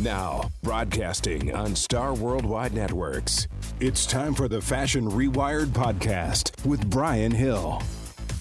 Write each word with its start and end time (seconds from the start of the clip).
Now, 0.00 0.50
broadcasting 0.62 1.54
on 1.54 1.76
Star 1.76 2.14
Worldwide 2.14 2.72
Networks, 2.72 3.46
it's 3.80 4.06
time 4.06 4.32
for 4.32 4.48
the 4.48 4.62
Fashion 4.62 5.04
Rewired 5.04 5.66
podcast 5.66 6.64
with 6.64 6.88
Brian 6.88 7.30
Hill. 7.30 7.82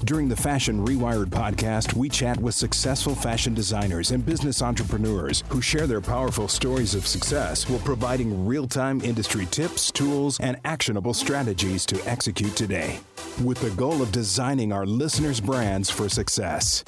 During 0.05 0.29
the 0.29 0.37
Fashion 0.37 0.85
Rewired 0.85 1.25
podcast, 1.25 1.95
we 1.95 2.07
chat 2.07 2.39
with 2.39 2.55
successful 2.55 3.13
fashion 3.13 3.53
designers 3.53 4.11
and 4.11 4.25
business 4.25 4.61
entrepreneurs 4.61 5.43
who 5.49 5.61
share 5.61 5.85
their 5.85 5.99
powerful 5.99 6.47
stories 6.47 6.95
of 6.95 7.05
success 7.05 7.69
while 7.69 7.79
providing 7.79 8.47
real 8.47 8.65
time 8.65 9.01
industry 9.01 9.45
tips, 9.47 9.91
tools, 9.91 10.39
and 10.39 10.55
actionable 10.63 11.13
strategies 11.13 11.85
to 11.87 12.01
execute 12.07 12.55
today, 12.55 13.01
with 13.43 13.59
the 13.59 13.71
goal 13.71 14.01
of 14.01 14.13
designing 14.13 14.71
our 14.71 14.85
listeners' 14.85 15.41
brands 15.41 15.89
for 15.89 16.07
success. 16.07 16.85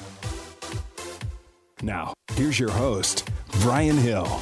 Now, 1.82 2.14
here's 2.32 2.58
your 2.58 2.70
host, 2.70 3.28
Brian 3.60 3.98
Hill. 3.98 4.40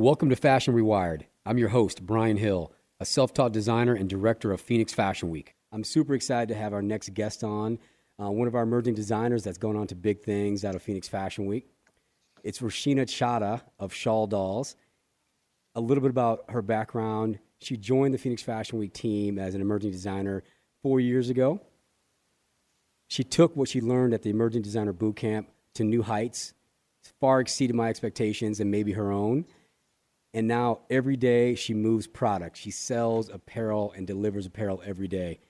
Welcome 0.00 0.30
to 0.30 0.36
Fashion 0.36 0.74
Rewired. 0.74 1.24
I'm 1.44 1.58
your 1.58 1.68
host, 1.68 2.06
Brian 2.06 2.38
Hill, 2.38 2.72
a 3.00 3.04
self 3.04 3.34
taught 3.34 3.52
designer 3.52 3.92
and 3.92 4.08
director 4.08 4.50
of 4.50 4.58
Phoenix 4.58 4.94
Fashion 4.94 5.28
Week. 5.28 5.54
I'm 5.72 5.84
super 5.84 6.14
excited 6.14 6.48
to 6.48 6.54
have 6.54 6.72
our 6.72 6.80
next 6.80 7.12
guest 7.12 7.44
on, 7.44 7.78
uh, 8.18 8.30
one 8.30 8.48
of 8.48 8.54
our 8.54 8.62
emerging 8.62 8.94
designers 8.94 9.44
that's 9.44 9.58
going 9.58 9.76
on 9.76 9.88
to 9.88 9.94
big 9.94 10.22
things 10.22 10.64
out 10.64 10.74
of 10.74 10.80
Phoenix 10.80 11.06
Fashion 11.06 11.44
Week. 11.44 11.68
It's 12.42 12.60
Rashina 12.60 13.02
Chada 13.02 13.60
of 13.78 13.92
Shawl 13.92 14.26
Dolls. 14.26 14.74
A 15.74 15.82
little 15.82 16.00
bit 16.00 16.10
about 16.10 16.46
her 16.48 16.62
background. 16.62 17.38
She 17.58 17.76
joined 17.76 18.14
the 18.14 18.18
Phoenix 18.18 18.40
Fashion 18.40 18.78
Week 18.78 18.94
team 18.94 19.38
as 19.38 19.54
an 19.54 19.60
emerging 19.60 19.90
designer 19.90 20.44
four 20.82 20.98
years 21.00 21.28
ago. 21.28 21.60
She 23.08 23.22
took 23.22 23.54
what 23.54 23.68
she 23.68 23.82
learned 23.82 24.14
at 24.14 24.22
the 24.22 24.30
Emerging 24.30 24.62
Designer 24.62 24.94
Boot 24.94 25.16
Camp 25.16 25.50
to 25.74 25.84
new 25.84 26.00
heights, 26.02 26.54
far 27.20 27.38
exceeded 27.38 27.76
my 27.76 27.90
expectations 27.90 28.60
and 28.60 28.70
maybe 28.70 28.92
her 28.92 29.12
own. 29.12 29.44
And 30.32 30.46
now 30.46 30.80
every 30.88 31.16
day 31.16 31.54
she 31.54 31.74
moves 31.74 32.06
product. 32.06 32.56
She 32.56 32.70
sells 32.70 33.28
apparel 33.28 33.92
and 33.96 34.06
delivers 34.06 34.46
apparel 34.46 34.82
every 34.84 35.08
day. 35.08 35.40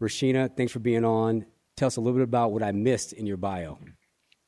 Rashina, 0.00 0.56
thanks 0.56 0.72
for 0.72 0.78
being 0.78 1.04
on. 1.04 1.44
Tell 1.76 1.86
us 1.86 1.96
a 1.96 2.00
little 2.00 2.18
bit 2.18 2.24
about 2.24 2.52
what 2.52 2.62
I 2.62 2.72
missed 2.72 3.12
in 3.12 3.26
your 3.26 3.36
bio. 3.36 3.78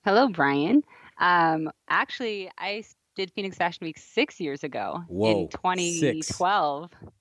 Hello, 0.05 0.29
Brian. 0.29 0.83
Um, 1.19 1.71
actually, 1.89 2.51
I 2.59 2.85
did 3.17 3.33
Phoenix 3.33 3.57
Fashion 3.57 3.85
Week 3.85 3.99
six 3.99 4.41
years 4.41 4.65
ago 4.65 5.03
Whoa, 5.09 5.43
in 5.43 5.49
2012. 5.49 6.91
Six. 6.91 7.13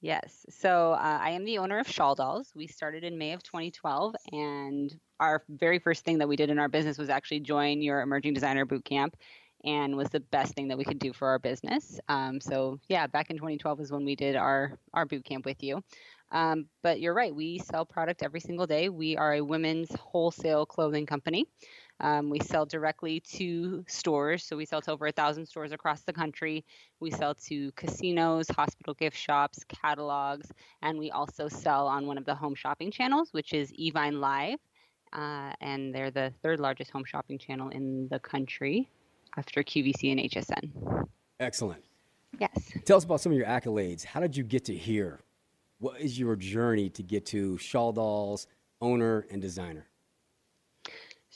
Yes. 0.00 0.46
So 0.50 0.92
uh, 0.92 1.18
I 1.20 1.30
am 1.30 1.44
the 1.44 1.58
owner 1.58 1.78
of 1.78 1.88
Shawl 1.88 2.14
Dolls. 2.14 2.52
We 2.54 2.66
started 2.66 3.04
in 3.04 3.16
May 3.16 3.32
of 3.32 3.42
2012, 3.42 4.14
and 4.32 4.94
our 5.18 5.42
very 5.48 5.78
first 5.78 6.04
thing 6.04 6.18
that 6.18 6.28
we 6.28 6.36
did 6.36 6.50
in 6.50 6.58
our 6.58 6.68
business 6.68 6.98
was 6.98 7.08
actually 7.08 7.40
join 7.40 7.80
your 7.80 8.02
Emerging 8.02 8.34
Designer 8.34 8.66
Boot 8.66 8.84
Camp 8.84 9.16
and 9.64 9.96
was 9.96 10.08
the 10.10 10.20
best 10.20 10.54
thing 10.54 10.68
that 10.68 10.78
we 10.78 10.84
could 10.84 10.98
do 10.98 11.12
for 11.12 11.28
our 11.28 11.38
business. 11.38 11.98
Um, 12.08 12.40
so 12.40 12.78
yeah, 12.88 13.06
back 13.06 13.30
in 13.30 13.36
2012 13.36 13.80
is 13.80 13.92
when 13.92 14.04
we 14.04 14.14
did 14.14 14.36
our 14.36 14.78
our 14.92 15.06
boot 15.06 15.24
camp 15.24 15.44
with 15.44 15.62
you. 15.62 15.82
Um, 16.30 16.66
but 16.82 17.00
you're 17.00 17.14
right, 17.14 17.34
we 17.34 17.58
sell 17.58 17.84
product 17.84 18.22
every 18.22 18.40
single 18.40 18.66
day. 18.66 18.88
We 18.88 19.16
are 19.16 19.34
a 19.34 19.40
women's 19.40 19.94
wholesale 19.94 20.66
clothing 20.66 21.06
company. 21.06 21.46
Um, 22.00 22.28
we 22.28 22.40
sell 22.40 22.66
directly 22.66 23.20
to 23.34 23.84
stores, 23.86 24.44
so 24.44 24.56
we 24.56 24.64
sell 24.64 24.82
to 24.82 24.90
over 24.90 25.06
a 25.06 25.12
thousand 25.12 25.46
stores 25.46 25.70
across 25.70 26.02
the 26.02 26.12
country. 26.12 26.64
We 26.98 27.12
sell 27.12 27.36
to 27.46 27.70
casinos, 27.72 28.48
hospital 28.48 28.94
gift 28.94 29.16
shops, 29.16 29.64
catalogs, 29.68 30.50
and 30.82 30.98
we 30.98 31.12
also 31.12 31.46
sell 31.46 31.86
on 31.86 32.06
one 32.06 32.18
of 32.18 32.24
the 32.24 32.34
home 32.34 32.56
shopping 32.56 32.90
channels, 32.90 33.28
which 33.32 33.52
is 33.52 33.72
Evine 33.72 34.18
Live. 34.18 34.58
Uh, 35.12 35.52
and 35.60 35.94
they're 35.94 36.10
the 36.10 36.32
third 36.42 36.58
largest 36.58 36.90
home 36.90 37.04
shopping 37.04 37.38
channel 37.38 37.68
in 37.68 38.08
the 38.08 38.18
country 38.18 38.88
after 39.36 39.62
QVC 39.62 40.12
and 40.12 40.20
HSN. 40.20 41.06
Excellent. 41.40 41.82
Yes. 42.40 42.72
Tell 42.84 42.96
us 42.96 43.04
about 43.04 43.20
some 43.20 43.32
of 43.32 43.38
your 43.38 43.46
accolades. 43.46 44.04
How 44.04 44.20
did 44.20 44.36
you 44.36 44.44
get 44.44 44.64
to 44.66 44.74
here? 44.74 45.20
What 45.78 46.00
is 46.00 46.18
your 46.18 46.36
journey 46.36 46.88
to 46.90 47.02
get 47.02 47.26
to 47.26 47.58
Shawl 47.58 47.92
Dolls, 47.92 48.46
owner 48.80 49.26
and 49.30 49.40
designer? 49.40 49.86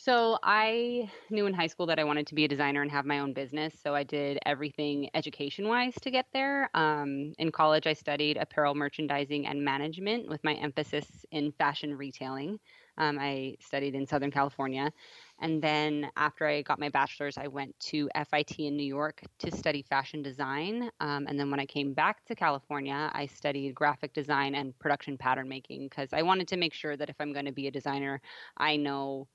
So 0.00 0.38
I 0.44 1.10
knew 1.28 1.46
in 1.46 1.54
high 1.54 1.66
school 1.66 1.84
that 1.86 1.98
I 1.98 2.04
wanted 2.04 2.28
to 2.28 2.36
be 2.36 2.44
a 2.44 2.48
designer 2.48 2.82
and 2.82 2.90
have 2.90 3.04
my 3.04 3.18
own 3.18 3.32
business. 3.32 3.74
So 3.82 3.96
I 3.96 4.04
did 4.04 4.38
everything 4.46 5.10
education 5.12 5.66
wise 5.66 5.94
to 6.02 6.10
get 6.12 6.26
there. 6.32 6.70
Um, 6.72 7.34
in 7.38 7.50
college, 7.50 7.88
I 7.88 7.94
studied 7.94 8.36
apparel 8.36 8.76
merchandising 8.76 9.46
and 9.48 9.64
management 9.64 10.28
with 10.28 10.42
my 10.44 10.54
emphasis 10.54 11.04
in 11.32 11.50
fashion 11.50 11.96
retailing. 11.96 12.60
Um, 12.96 13.18
I 13.20 13.56
studied 13.60 13.96
in 13.96 14.06
Southern 14.06 14.30
California. 14.30 14.92
And 15.40 15.62
then 15.62 16.10
after 16.16 16.46
I 16.46 16.62
got 16.62 16.80
my 16.80 16.88
bachelor's, 16.88 17.38
I 17.38 17.46
went 17.46 17.78
to 17.80 18.08
FIT 18.14 18.58
in 18.58 18.76
New 18.76 18.86
York 18.86 19.22
to 19.38 19.50
study 19.50 19.82
fashion 19.82 20.20
design. 20.20 20.90
Um, 21.00 21.26
and 21.28 21.38
then 21.38 21.50
when 21.50 21.60
I 21.60 21.66
came 21.66 21.94
back 21.94 22.24
to 22.26 22.34
California, 22.34 23.10
I 23.12 23.26
studied 23.26 23.74
graphic 23.74 24.12
design 24.12 24.54
and 24.54 24.76
production 24.78 25.16
pattern 25.16 25.48
making 25.48 25.88
because 25.88 26.12
I 26.12 26.22
wanted 26.22 26.48
to 26.48 26.56
make 26.56 26.74
sure 26.74 26.96
that 26.96 27.08
if 27.08 27.16
I'm 27.20 27.32
going 27.32 27.46
to 27.46 27.52
be 27.52 27.68
a 27.68 27.70
designer, 27.70 28.20
I 28.56 28.76
know 28.76 29.28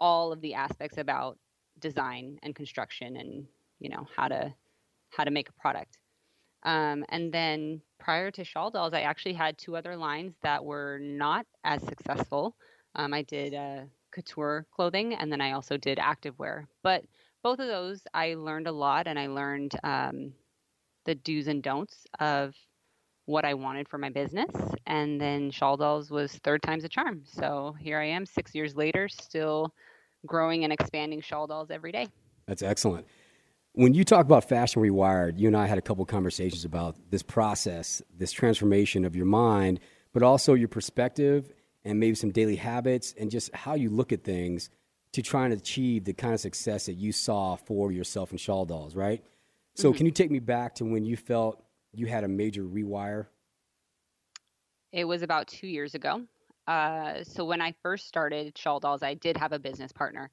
all 0.00 0.32
of 0.32 0.40
the 0.40 0.54
aspects 0.54 0.98
about 0.98 1.38
design 1.80 2.38
and 2.42 2.54
construction 2.54 3.16
and 3.16 3.46
you 3.78 3.88
know 3.88 4.06
how 4.16 4.28
to 4.28 4.54
how 5.10 5.24
to 5.24 5.30
make 5.30 5.48
a 5.48 5.60
product. 5.60 5.98
Um, 6.64 7.04
and 7.08 7.32
then 7.32 7.80
prior 7.98 8.30
to 8.32 8.44
Shawl 8.44 8.70
Dolls, 8.70 8.92
I 8.92 9.02
actually 9.02 9.34
had 9.34 9.58
two 9.58 9.76
other 9.76 9.96
lines 9.96 10.34
that 10.42 10.64
were 10.64 10.98
not 11.00 11.46
as 11.64 11.82
successful. 11.82 12.56
Um, 12.94 13.14
I 13.14 13.22
did 13.22 13.54
uh, 13.54 13.82
couture 14.18 14.66
clothing, 14.74 15.14
and 15.14 15.30
then 15.30 15.40
I 15.40 15.52
also 15.52 15.76
did 15.76 15.98
activewear. 15.98 16.66
But 16.82 17.04
both 17.42 17.60
of 17.60 17.68
those, 17.68 18.00
I 18.12 18.34
learned 18.34 18.66
a 18.66 18.72
lot, 18.72 19.06
and 19.06 19.18
I 19.18 19.28
learned 19.28 19.72
um, 19.84 20.32
the 21.04 21.14
do's 21.14 21.46
and 21.46 21.62
don'ts 21.62 22.04
of 22.18 22.54
what 23.26 23.44
I 23.44 23.54
wanted 23.54 23.88
for 23.88 23.98
my 23.98 24.08
business. 24.08 24.50
And 24.86 25.20
then 25.20 25.50
Shawl 25.50 25.76
Dolls 25.76 26.10
was 26.10 26.32
third 26.42 26.62
time's 26.62 26.84
a 26.84 26.88
charm. 26.88 27.22
So 27.24 27.76
here 27.78 27.98
I 27.98 28.06
am, 28.06 28.26
six 28.26 28.54
years 28.54 28.74
later, 28.74 29.08
still 29.08 29.72
growing 30.26 30.64
and 30.64 30.72
expanding 30.72 31.20
Shawl 31.20 31.46
Dolls 31.46 31.70
every 31.70 31.92
day. 31.92 32.08
That's 32.46 32.62
excellent. 32.62 33.06
When 33.74 33.94
you 33.94 34.02
talk 34.04 34.24
about 34.24 34.48
Fashion 34.48 34.82
Rewired, 34.82 35.38
you 35.38 35.46
and 35.46 35.56
I 35.56 35.66
had 35.66 35.78
a 35.78 35.82
couple 35.82 36.04
conversations 36.06 36.64
about 36.64 36.96
this 37.10 37.22
process, 37.22 38.02
this 38.16 38.32
transformation 38.32 39.04
of 39.04 39.14
your 39.14 39.26
mind, 39.26 39.78
but 40.12 40.22
also 40.22 40.54
your 40.54 40.68
perspective 40.68 41.52
and 41.84 41.98
maybe 41.98 42.14
some 42.14 42.30
daily 42.30 42.56
habits 42.56 43.14
and 43.18 43.30
just 43.30 43.54
how 43.54 43.74
you 43.74 43.90
look 43.90 44.12
at 44.12 44.24
things 44.24 44.70
to 45.12 45.22
try 45.22 45.44
and 45.44 45.54
achieve 45.54 46.04
the 46.04 46.12
kind 46.12 46.34
of 46.34 46.40
success 46.40 46.86
that 46.86 46.94
you 46.94 47.12
saw 47.12 47.56
for 47.56 47.90
yourself 47.90 48.32
in 48.32 48.38
Shawl 48.38 48.64
Dolls, 48.64 48.94
right? 48.94 49.24
So, 49.74 49.90
mm-hmm. 49.90 49.96
can 49.96 50.06
you 50.06 50.12
take 50.12 50.30
me 50.30 50.38
back 50.38 50.74
to 50.76 50.84
when 50.84 51.04
you 51.04 51.16
felt 51.16 51.62
you 51.92 52.06
had 52.06 52.24
a 52.24 52.28
major 52.28 52.62
rewire? 52.62 53.26
It 54.92 55.04
was 55.04 55.22
about 55.22 55.46
two 55.46 55.66
years 55.66 55.94
ago. 55.94 56.22
Uh, 56.66 57.24
so, 57.24 57.44
when 57.44 57.62
I 57.62 57.74
first 57.82 58.06
started 58.06 58.56
Shawl 58.58 58.80
Dolls, 58.80 59.02
I 59.02 59.14
did 59.14 59.36
have 59.36 59.52
a 59.52 59.58
business 59.58 59.92
partner, 59.92 60.30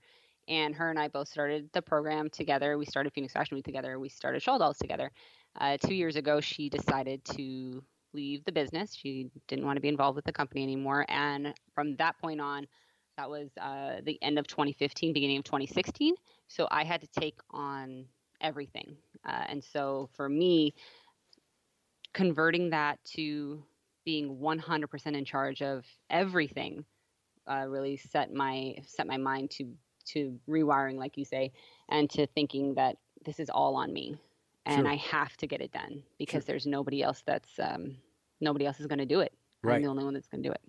and 0.47 0.75
her 0.75 0.89
and 0.89 0.99
I 0.99 1.07
both 1.07 1.29
started 1.29 1.69
the 1.73 1.81
program 1.81 2.29
together. 2.29 2.77
We 2.77 2.85
started 2.85 3.13
Phoenix 3.13 3.33
Fashion 3.33 3.55
Week 3.55 3.65
together. 3.65 3.99
We 3.99 4.09
started 4.09 4.41
Shawl 4.41 4.59
Dolls 4.59 4.77
together. 4.77 5.11
Uh, 5.59 5.77
two 5.77 5.93
years 5.93 6.17
ago, 6.17 6.41
she 6.41 6.69
decided 6.69 7.23
to 7.25 7.81
leave 8.15 8.43
the 8.45 8.51
business. 8.51 8.95
She 8.95 9.29
didn't 9.47 9.65
want 9.65 9.77
to 9.77 9.81
be 9.81 9.87
involved 9.87 10.15
with 10.15 10.25
the 10.25 10.31
company 10.31 10.63
anymore. 10.63 11.05
And 11.09 11.53
from 11.73 11.95
that 11.97 12.17
point 12.19 12.41
on, 12.41 12.67
that 13.17 13.29
was 13.29 13.49
uh, 13.61 14.01
the 14.03 14.17
end 14.21 14.39
of 14.39 14.47
2015, 14.47 15.13
beginning 15.13 15.37
of 15.37 15.43
2016. 15.43 16.15
So 16.47 16.67
I 16.71 16.83
had 16.83 17.01
to 17.01 17.07
take 17.07 17.39
on 17.51 18.05
everything. 18.41 18.97
Uh, 19.27 19.43
and 19.47 19.63
so 19.63 20.09
for 20.15 20.27
me, 20.27 20.73
converting 22.13 22.69
that 22.71 22.99
to 23.15 23.63
being 24.05 24.37
100% 24.37 25.17
in 25.17 25.25
charge 25.25 25.61
of 25.61 25.85
everything 26.09 26.85
uh, 27.47 27.65
really 27.67 27.95
set 27.95 28.33
my 28.33 28.75
set 28.83 29.05
my 29.05 29.17
mind 29.17 29.51
to 29.51 29.71
to 30.05 30.39
rewiring, 30.47 30.97
like 30.97 31.17
you 31.17 31.25
say, 31.25 31.51
and 31.89 32.09
to 32.11 32.27
thinking 32.27 32.75
that 32.75 32.97
this 33.23 33.39
is 33.39 33.49
all 33.49 33.75
on 33.75 33.91
me 33.91 34.15
and 34.65 34.81
sure. 34.81 34.87
I 34.87 34.95
have 34.95 35.35
to 35.37 35.47
get 35.47 35.61
it 35.61 35.71
done 35.71 36.03
because 36.17 36.43
sure. 36.43 36.47
there's 36.47 36.65
nobody 36.65 37.03
else 37.03 37.21
that's 37.25 37.51
um, 37.59 37.97
nobody 38.41 38.65
else 38.65 38.79
is 38.79 38.87
going 38.87 38.99
to 38.99 39.05
do 39.05 39.19
it. 39.19 39.33
Right. 39.63 39.75
I'm 39.75 39.81
the 39.81 39.89
only 39.89 40.03
one 40.03 40.13
that's 40.13 40.27
going 40.27 40.43
to 40.43 40.49
do 40.49 40.53
it. 40.53 40.61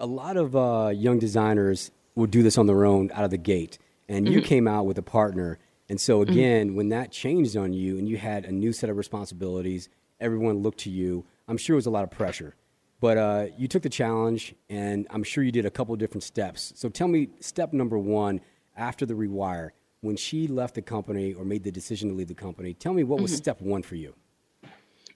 A 0.00 0.06
lot 0.06 0.36
of 0.36 0.54
uh, 0.56 0.92
young 0.94 1.18
designers 1.18 1.90
will 2.14 2.26
do 2.26 2.42
this 2.42 2.58
on 2.58 2.66
their 2.66 2.84
own 2.84 3.10
out 3.12 3.24
of 3.24 3.30
the 3.30 3.38
gate, 3.38 3.78
and 4.08 4.28
you 4.28 4.38
mm-hmm. 4.38 4.46
came 4.46 4.68
out 4.68 4.86
with 4.86 4.98
a 4.98 5.02
partner. 5.02 5.58
And 5.88 6.00
so 6.00 6.20
mm-hmm. 6.20 6.32
again, 6.32 6.66
mm-hmm. 6.68 6.76
when 6.76 6.88
that 6.90 7.10
changed 7.10 7.56
on 7.56 7.72
you 7.72 7.98
and 7.98 8.08
you 8.08 8.16
had 8.16 8.44
a 8.44 8.52
new 8.52 8.72
set 8.72 8.90
of 8.90 8.96
responsibilities, 8.96 9.88
everyone 10.20 10.58
looked 10.58 10.78
to 10.80 10.90
you. 10.90 11.24
I'm 11.48 11.56
sure 11.56 11.74
it 11.74 11.78
was 11.78 11.86
a 11.86 11.90
lot 11.90 12.04
of 12.04 12.10
pressure, 12.10 12.54
but 13.00 13.18
uh, 13.18 13.46
you 13.58 13.68
took 13.68 13.82
the 13.82 13.88
challenge, 13.88 14.54
and 14.70 15.06
I'm 15.10 15.22
sure 15.22 15.44
you 15.44 15.52
did 15.52 15.66
a 15.66 15.70
couple 15.70 15.94
different 15.96 16.22
steps. 16.22 16.72
So 16.76 16.88
tell 16.88 17.08
me, 17.08 17.28
step 17.40 17.72
number 17.72 17.98
one 17.98 18.40
after 18.76 19.04
the 19.06 19.14
rewire, 19.14 19.70
when 20.00 20.16
she 20.16 20.46
left 20.46 20.74
the 20.74 20.82
company 20.82 21.32
or 21.32 21.44
made 21.44 21.64
the 21.64 21.72
decision 21.72 22.10
to 22.10 22.14
leave 22.14 22.28
the 22.28 22.34
company, 22.34 22.74
tell 22.74 22.92
me 22.92 23.04
what 23.04 23.20
was 23.20 23.32
mm-hmm. 23.32 23.38
step 23.38 23.60
one 23.60 23.82
for 23.82 23.96
you? 23.96 24.14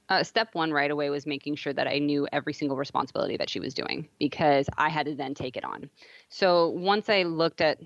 Uh, 0.08 0.25
step 0.25 0.55
one 0.55 0.72
right 0.72 0.90
away 0.90 1.10
was 1.10 1.26
making 1.26 1.55
sure 1.55 1.72
that 1.72 1.87
I 1.87 1.99
knew 1.99 2.26
every 2.32 2.55
single 2.55 2.76
responsibility 2.76 3.37
that 3.37 3.50
she 3.50 3.60
was 3.60 3.75
doing 3.75 4.08
because 4.19 4.66
I 4.78 4.88
had 4.88 5.06
to 5.06 5.14
then 5.14 5.34
take 5.34 5.56
it 5.56 5.64
on. 5.64 5.90
So 6.31 6.70
once 6.70 7.08
I 7.08 7.25
looked 7.25 7.60
at 7.60 7.78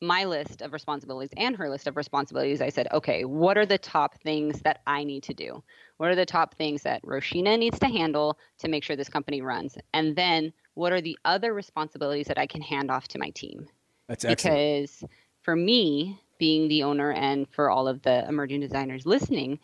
my 0.00 0.24
list 0.24 0.62
of 0.62 0.72
responsibilities 0.72 1.30
and 1.36 1.56
her 1.56 1.68
list 1.68 1.86
of 1.86 1.96
responsibilities, 1.96 2.60
I 2.60 2.68
said, 2.68 2.88
okay, 2.92 3.24
what 3.24 3.56
are 3.58 3.66
the 3.66 3.78
top 3.78 4.14
things 4.22 4.60
that 4.62 4.80
I 4.86 5.04
need 5.04 5.22
to 5.24 5.34
do? 5.34 5.62
What 5.98 6.10
are 6.10 6.14
the 6.14 6.26
top 6.26 6.54
things 6.54 6.82
that 6.82 7.02
Rashina 7.02 7.58
needs 7.58 7.78
to 7.78 7.86
handle 7.86 8.38
to 8.58 8.68
make 8.68 8.84
sure 8.84 8.96
this 8.96 9.08
company 9.08 9.42
runs? 9.42 9.76
And 9.94 10.16
then 10.16 10.52
what 10.74 10.92
are 10.92 11.00
the 11.00 11.18
other 11.24 11.54
responsibilities 11.54 12.26
that 12.26 12.38
I 12.38 12.46
can 12.46 12.60
hand 12.60 12.90
off 12.90 13.08
to 13.08 13.18
my 13.18 13.30
team? 13.30 13.68
That's 14.08 14.24
excellent. 14.24 14.54
Because 14.54 15.04
for 15.42 15.56
me, 15.56 16.20
being 16.38 16.68
the 16.68 16.82
owner 16.82 17.12
and 17.12 17.48
for 17.48 17.70
all 17.70 17.88
of 17.88 18.02
the 18.02 18.26
emerging 18.28 18.60
designers 18.60 19.06
listening, 19.06 19.58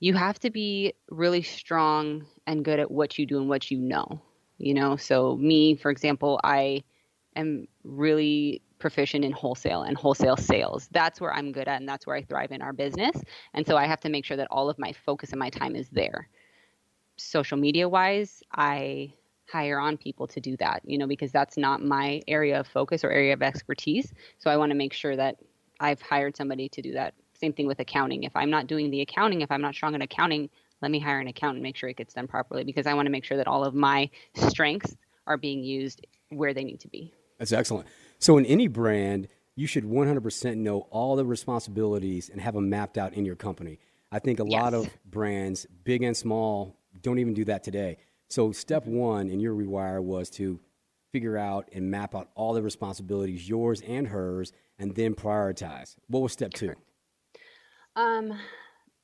you 0.00 0.14
have 0.14 0.38
to 0.40 0.50
be 0.50 0.94
really 1.10 1.42
strong 1.42 2.26
and 2.46 2.64
good 2.64 2.78
at 2.78 2.90
what 2.90 3.18
you 3.18 3.26
do 3.26 3.38
and 3.38 3.48
what 3.48 3.70
you 3.70 3.78
know. 3.78 4.20
You 4.58 4.74
know, 4.74 4.96
so 4.96 5.36
me, 5.36 5.76
for 5.76 5.90
example, 5.90 6.40
I 6.42 6.82
am 7.34 7.66
really 7.84 8.62
proficient 8.78 9.24
in 9.24 9.32
wholesale 9.32 9.82
and 9.82 9.96
wholesale 9.96 10.36
sales. 10.36 10.88
That's 10.92 11.20
where 11.20 11.32
I'm 11.32 11.52
good 11.52 11.68
at 11.68 11.80
and 11.80 11.88
that's 11.88 12.06
where 12.06 12.16
I 12.16 12.22
thrive 12.22 12.52
in 12.52 12.62
our 12.62 12.72
business. 12.72 13.16
And 13.54 13.66
so 13.66 13.76
I 13.76 13.86
have 13.86 14.00
to 14.00 14.08
make 14.08 14.24
sure 14.24 14.36
that 14.36 14.48
all 14.50 14.68
of 14.68 14.78
my 14.78 14.92
focus 14.92 15.30
and 15.30 15.38
my 15.38 15.50
time 15.50 15.76
is 15.76 15.88
there. 15.90 16.28
Social 17.16 17.56
media 17.56 17.88
wise, 17.88 18.42
I 18.52 19.14
hire 19.50 19.78
on 19.78 19.96
people 19.96 20.26
to 20.26 20.40
do 20.40 20.56
that, 20.58 20.82
you 20.84 20.98
know, 20.98 21.06
because 21.06 21.32
that's 21.32 21.56
not 21.56 21.82
my 21.82 22.20
area 22.26 22.60
of 22.60 22.66
focus 22.66 23.04
or 23.04 23.10
area 23.10 23.32
of 23.32 23.42
expertise. 23.42 24.12
So 24.38 24.50
I 24.50 24.56
want 24.56 24.70
to 24.70 24.76
make 24.76 24.92
sure 24.92 25.16
that 25.16 25.36
I've 25.80 26.02
hired 26.02 26.36
somebody 26.36 26.68
to 26.70 26.82
do 26.82 26.92
that. 26.92 27.14
Same 27.38 27.52
thing 27.52 27.66
with 27.66 27.80
accounting. 27.80 28.24
If 28.24 28.34
I'm 28.34 28.50
not 28.50 28.66
doing 28.66 28.90
the 28.90 29.00
accounting, 29.00 29.40
if 29.40 29.50
I'm 29.50 29.62
not 29.62 29.74
strong 29.74 29.94
in 29.94 30.02
accounting, 30.02 30.48
let 30.82 30.90
me 30.90 30.98
hire 30.98 31.20
an 31.20 31.28
accountant 31.28 31.58
and 31.58 31.62
make 31.62 31.76
sure 31.76 31.88
it 31.88 31.96
gets 31.96 32.14
done 32.14 32.26
properly 32.26 32.64
because 32.64 32.86
I 32.86 32.94
want 32.94 33.06
to 33.06 33.10
make 33.10 33.24
sure 33.24 33.36
that 33.36 33.46
all 33.46 33.64
of 33.64 33.74
my 33.74 34.10
strengths 34.34 34.96
are 35.26 35.36
being 35.36 35.62
used 35.62 36.06
where 36.30 36.54
they 36.54 36.64
need 36.64 36.80
to 36.80 36.88
be. 36.88 37.12
That's 37.38 37.52
excellent. 37.52 37.88
So, 38.18 38.38
in 38.38 38.46
any 38.46 38.68
brand, 38.68 39.28
you 39.54 39.66
should 39.66 39.84
100% 39.84 40.56
know 40.56 40.86
all 40.90 41.16
the 41.16 41.24
responsibilities 41.24 42.28
and 42.28 42.40
have 42.40 42.54
them 42.54 42.68
mapped 42.68 42.98
out 42.98 43.14
in 43.14 43.24
your 43.24 43.36
company. 43.36 43.78
I 44.12 44.18
think 44.18 44.40
a 44.40 44.44
yes. 44.46 44.62
lot 44.62 44.74
of 44.74 44.88
brands, 45.04 45.66
big 45.84 46.02
and 46.02 46.16
small, 46.16 46.76
don't 47.02 47.18
even 47.18 47.34
do 47.34 47.44
that 47.46 47.62
today. 47.62 47.98
So, 48.28 48.52
step 48.52 48.84
mm-hmm. 48.84 48.96
one 48.96 49.30
in 49.30 49.40
your 49.40 49.54
rewire 49.54 50.02
was 50.02 50.30
to 50.30 50.60
figure 51.12 51.36
out 51.36 51.68
and 51.72 51.90
map 51.90 52.14
out 52.14 52.28
all 52.34 52.52
the 52.52 52.62
responsibilities, 52.62 53.48
yours 53.48 53.82
and 53.86 54.08
hers, 54.08 54.52
and 54.78 54.94
then 54.94 55.14
prioritize. 55.14 55.96
What 56.08 56.20
was 56.20 56.32
step 56.32 56.52
two? 56.52 56.74
Um, 57.96 58.38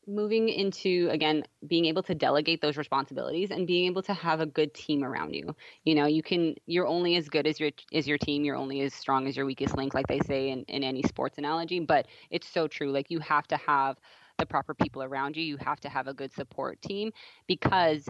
moving 0.06 0.48
into 0.48 1.08
again 1.12 1.44
being 1.66 1.84
able 1.84 2.02
to 2.02 2.14
delegate 2.14 2.60
those 2.60 2.76
responsibilities 2.76 3.52
and 3.52 3.68
being 3.68 3.86
able 3.86 4.02
to 4.02 4.12
have 4.12 4.40
a 4.40 4.46
good 4.46 4.74
team 4.74 5.04
around 5.04 5.34
you. 5.34 5.54
You 5.84 5.94
know 5.94 6.06
you 6.06 6.22
can 6.22 6.56
you're 6.66 6.86
only 6.86 7.16
as 7.16 7.28
good 7.28 7.46
as 7.46 7.60
your 7.60 7.70
as 7.92 8.06
your 8.06 8.18
team 8.18 8.44
you're 8.44 8.56
only 8.56 8.80
as 8.80 8.94
strong 8.94 9.26
as 9.28 9.36
your 9.36 9.46
weakest 9.46 9.76
link 9.76 9.94
like 9.94 10.08
they 10.08 10.20
say 10.20 10.50
in, 10.50 10.64
in 10.64 10.82
any 10.82 11.02
sports 11.02 11.38
analogy 11.38 11.80
but 11.80 12.06
it's 12.30 12.48
so 12.48 12.66
true. 12.66 12.90
Like 12.90 13.10
you 13.10 13.20
have 13.20 13.46
to 13.48 13.56
have 13.56 13.96
the 14.38 14.46
proper 14.46 14.74
people 14.74 15.02
around 15.02 15.36
you. 15.36 15.44
You 15.44 15.56
have 15.58 15.80
to 15.80 15.88
have 15.88 16.08
a 16.08 16.14
good 16.14 16.32
support 16.32 16.82
team 16.82 17.12
because 17.46 18.08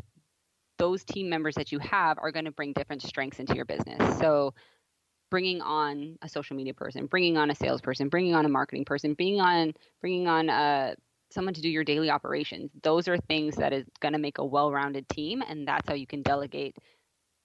those 0.79 1.05
team 1.05 1.29
members 1.29 1.55
that 1.57 1.73
you 1.73 1.79
have 1.79 2.19
are 2.19 2.33
going 2.33 2.47
to 2.47 2.51
bring 2.51 2.73
different 2.73 3.03
strengths 3.03 3.39
into 3.39 3.55
your 3.55 3.67
business. 3.67 4.19
So 4.19 4.55
bringing 5.33 5.63
on 5.63 6.19
a 6.21 6.29
social 6.29 6.55
media 6.55 6.75
person 6.75 7.07
bringing 7.07 7.39
on 7.39 7.51
a 7.51 7.55
salesperson 7.55 8.11
bringing 8.11 8.35
on 8.35 8.45
a 8.45 8.51
marketing 8.51 8.85
person 8.85 9.15
bringing 9.15 9.41
on 9.41 9.73
bringing 10.03 10.29
on 10.29 10.51
a 10.51 10.95
someone 11.33 11.55
to 11.55 11.63
do 11.63 11.69
your 11.71 11.85
daily 11.85 12.11
operations. 12.11 12.71
Those 12.83 13.09
are 13.09 13.17
things 13.17 13.57
that 13.57 13.73
is 13.73 13.87
going 14.01 14.13
to 14.13 14.19
make 14.19 14.37
a 14.37 14.45
well-rounded 14.45 15.09
team, 15.09 15.43
and 15.43 15.67
that's 15.67 15.89
how 15.89 15.95
you 15.95 16.07
can 16.07 16.21
delegate 16.21 16.77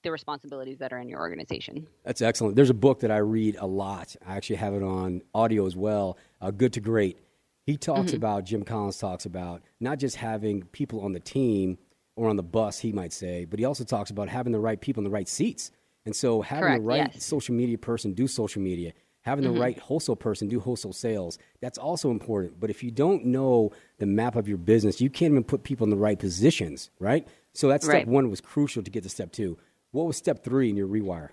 the 0.04 0.12
responsibilities 0.12 0.78
that 0.80 0.92
are 0.92 0.98
in 0.98 1.08
your 1.08 1.20
organization. 1.20 1.86
That's 2.04 2.20
excellent. 2.22 2.54
There's 2.54 2.68
a 2.68 2.74
book 2.74 3.00
that 3.00 3.10
I 3.10 3.16
read 3.16 3.56
a 3.58 3.66
lot. 3.66 4.14
I 4.26 4.36
actually 4.36 4.56
have 4.56 4.74
it 4.74 4.82
on 4.82 5.22
audio 5.34 5.64
as 5.64 5.74
well. 5.74 6.18
Uh, 6.40 6.50
Good 6.50 6.74
to 6.74 6.80
Great. 6.80 7.18
He 7.64 7.76
talks 7.76 8.08
mm-hmm. 8.08 8.16
about 8.16 8.44
Jim 8.44 8.62
Collins 8.62 8.98
talks 8.98 9.24
about 9.24 9.62
not 9.80 9.98
just 9.98 10.16
having 10.16 10.64
people 10.64 11.00
on 11.00 11.12
the 11.12 11.20
team 11.20 11.78
or 12.14 12.28
on 12.28 12.36
the 12.36 12.42
bus, 12.42 12.78
he 12.78 12.92
might 12.92 13.12
say, 13.12 13.44
but 13.44 13.58
he 13.58 13.64
also 13.64 13.84
talks 13.84 14.10
about 14.10 14.28
having 14.28 14.52
the 14.52 14.58
right 14.58 14.80
people 14.80 15.00
in 15.00 15.04
the 15.04 15.10
right 15.10 15.28
seats. 15.28 15.70
And 16.06 16.16
so 16.16 16.42
having 16.42 16.64
Correct, 16.64 16.82
the 16.82 16.86
right 16.86 17.10
yes. 17.14 17.24
social 17.24 17.54
media 17.54 17.78
person 17.78 18.14
do 18.14 18.26
social 18.26 18.62
media, 18.62 18.92
having 19.28 19.44
the 19.44 19.50
mm-hmm. 19.50 19.60
right 19.60 19.78
wholesale 19.78 20.16
person 20.16 20.48
do 20.48 20.58
wholesale 20.58 20.92
sales 20.92 21.38
that's 21.60 21.76
also 21.76 22.10
important 22.10 22.58
but 22.58 22.70
if 22.70 22.82
you 22.82 22.90
don't 22.90 23.24
know 23.24 23.70
the 23.98 24.06
map 24.06 24.36
of 24.36 24.48
your 24.48 24.56
business 24.56 25.00
you 25.00 25.10
can't 25.10 25.32
even 25.32 25.44
put 25.44 25.62
people 25.62 25.84
in 25.84 25.90
the 25.90 25.96
right 25.96 26.18
positions 26.18 26.90
right 26.98 27.28
so 27.52 27.68
that 27.68 27.82
step 27.82 27.94
right. 27.94 28.08
one 28.08 28.30
was 28.30 28.40
crucial 28.40 28.82
to 28.82 28.90
get 28.90 29.02
to 29.02 29.08
step 29.08 29.30
two 29.30 29.58
what 29.90 30.06
was 30.06 30.16
step 30.16 30.42
three 30.42 30.70
in 30.70 30.76
your 30.76 30.88
rewire 30.88 31.30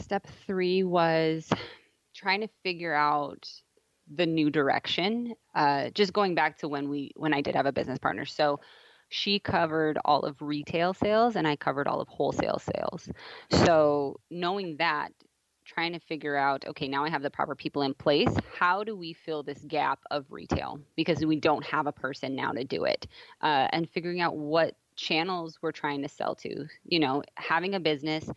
step 0.00 0.26
three 0.46 0.82
was 0.82 1.48
trying 2.14 2.40
to 2.40 2.48
figure 2.62 2.94
out 2.94 3.46
the 4.12 4.26
new 4.26 4.50
direction 4.50 5.34
uh, 5.54 5.90
just 5.90 6.12
going 6.12 6.34
back 6.34 6.58
to 6.58 6.68
when 6.68 6.88
we 6.88 7.12
when 7.16 7.34
i 7.34 7.40
did 7.42 7.54
have 7.54 7.66
a 7.66 7.72
business 7.72 7.98
partner 7.98 8.24
so 8.24 8.60
she 9.10 9.38
covered 9.38 9.98
all 10.04 10.20
of 10.22 10.40
retail 10.40 10.94
sales 10.94 11.36
and 11.36 11.46
I 11.46 11.56
covered 11.56 11.86
all 11.86 12.00
of 12.00 12.08
wholesale 12.08 12.58
sales. 12.58 13.08
So, 13.50 14.20
knowing 14.30 14.76
that, 14.78 15.12
trying 15.66 15.92
to 15.92 16.00
figure 16.00 16.36
out 16.36 16.64
okay 16.66 16.88
now 16.88 17.04
i 17.04 17.08
have 17.08 17.22
the 17.22 17.30
proper 17.30 17.54
people 17.54 17.82
in 17.82 17.94
place 17.94 18.34
how 18.58 18.82
do 18.82 18.96
we 18.96 19.12
fill 19.12 19.42
this 19.42 19.60
gap 19.68 20.00
of 20.10 20.24
retail 20.30 20.80
because 20.96 21.24
we 21.24 21.36
don't 21.36 21.64
have 21.64 21.86
a 21.86 21.92
person 21.92 22.34
now 22.34 22.50
to 22.50 22.64
do 22.64 22.84
it 22.84 23.06
uh, 23.42 23.68
and 23.70 23.88
figuring 23.90 24.20
out 24.20 24.36
what 24.36 24.74
channels 24.96 25.58
we're 25.62 25.70
trying 25.70 26.02
to 26.02 26.08
sell 26.08 26.34
to 26.34 26.66
you 26.84 26.98
know 26.98 27.22
having 27.36 27.74
a 27.74 27.80
business 27.80 28.28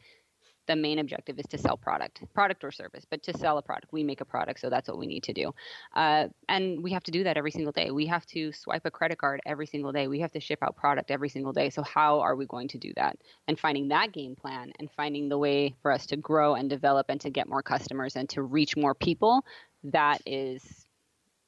the 0.67 0.75
main 0.75 0.99
objective 0.99 1.39
is 1.39 1.45
to 1.47 1.57
sell 1.57 1.77
product, 1.77 2.23
product 2.33 2.63
or 2.63 2.71
service, 2.71 3.05
but 3.09 3.23
to 3.23 3.37
sell 3.37 3.57
a 3.57 3.61
product. 3.61 3.91
We 3.91 4.03
make 4.03 4.21
a 4.21 4.25
product, 4.25 4.59
so 4.59 4.69
that's 4.69 4.87
what 4.87 4.97
we 4.97 5.07
need 5.07 5.23
to 5.23 5.33
do. 5.33 5.53
Uh, 5.95 6.27
and 6.47 6.81
we 6.83 6.91
have 6.91 7.03
to 7.03 7.11
do 7.11 7.23
that 7.23 7.37
every 7.37 7.51
single 7.51 7.71
day. 7.71 7.91
We 7.91 8.05
have 8.07 8.25
to 8.27 8.51
swipe 8.51 8.85
a 8.85 8.91
credit 8.91 9.17
card 9.17 9.41
every 9.45 9.67
single 9.67 9.91
day. 9.91 10.07
We 10.07 10.19
have 10.19 10.31
to 10.33 10.39
ship 10.39 10.59
out 10.61 10.75
product 10.75 11.11
every 11.11 11.29
single 11.29 11.53
day. 11.53 11.69
So, 11.69 11.83
how 11.83 12.21
are 12.21 12.35
we 12.35 12.45
going 12.45 12.67
to 12.69 12.77
do 12.77 12.93
that? 12.95 13.17
And 13.47 13.59
finding 13.59 13.89
that 13.89 14.11
game 14.11 14.35
plan 14.35 14.71
and 14.79 14.89
finding 14.91 15.29
the 15.29 15.37
way 15.37 15.75
for 15.81 15.91
us 15.91 16.05
to 16.07 16.17
grow 16.17 16.55
and 16.55 16.69
develop 16.69 17.07
and 17.09 17.19
to 17.21 17.29
get 17.29 17.47
more 17.47 17.63
customers 17.63 18.15
and 18.15 18.29
to 18.29 18.41
reach 18.41 18.77
more 18.77 18.95
people, 18.95 19.45
that 19.83 20.21
is 20.25 20.85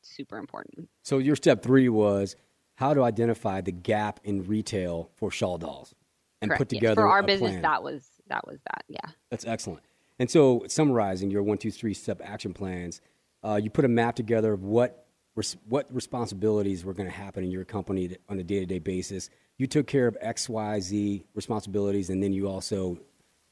super 0.02 0.38
important. 0.38 0.90
So, 1.04 1.20
your 1.20 1.36
step 1.36 1.64
three 1.64 1.90
was 1.90 2.36
how 2.76 2.94
to 2.94 3.04
identify 3.04 3.62
the 3.62 3.72
gap 3.72 4.20
in 4.24 4.46
retail 4.46 5.10
for 5.16 5.32
shawl 5.32 5.58
dolls 5.58 5.96
and 6.42 6.50
Correct, 6.50 6.60
put 6.60 6.70
together 6.70 7.02
yes. 7.02 7.06
for 7.06 7.08
our 7.08 7.24
business 7.24 7.52
plan. 7.52 7.62
that 7.62 7.84
was 7.84 8.04
that 8.28 8.46
was 8.48 8.60
that. 8.66 8.84
Yeah. 8.88 9.12
That's 9.30 9.46
excellent. 9.46 9.84
And 10.20 10.30
so, 10.30 10.64
summarizing 10.68 11.30
your 11.30 11.44
one, 11.44 11.58
two, 11.58 11.72
three 11.72 11.94
step 11.94 12.22
action 12.24 12.54
plans, 12.54 13.02
uh, 13.44 13.60
you 13.62 13.70
put 13.70 13.86
a 13.86 13.90
map 13.90 14.16
together 14.16 14.54
of 14.54 14.64
what 14.64 15.08
res- 15.36 15.58
what 15.68 15.94
responsibilities 15.94 16.86
were 16.86 16.94
going 16.94 17.10
to 17.10 17.16
happen 17.16 17.44
in 17.44 17.52
your 17.52 17.66
company 17.66 18.16
on 18.30 18.40
a 18.40 18.44
day 18.44 18.60
to 18.60 18.66
day 18.66 18.80
basis. 18.80 19.30
You 19.58 19.68
took 19.68 19.88
care 19.88 20.08
of 20.08 20.18
X, 20.22 20.50
Y, 20.50 20.80
Z 20.80 21.26
responsibilities, 21.34 22.10
and 22.10 22.24
then 22.24 22.34
you 22.34 22.48
also 22.48 22.98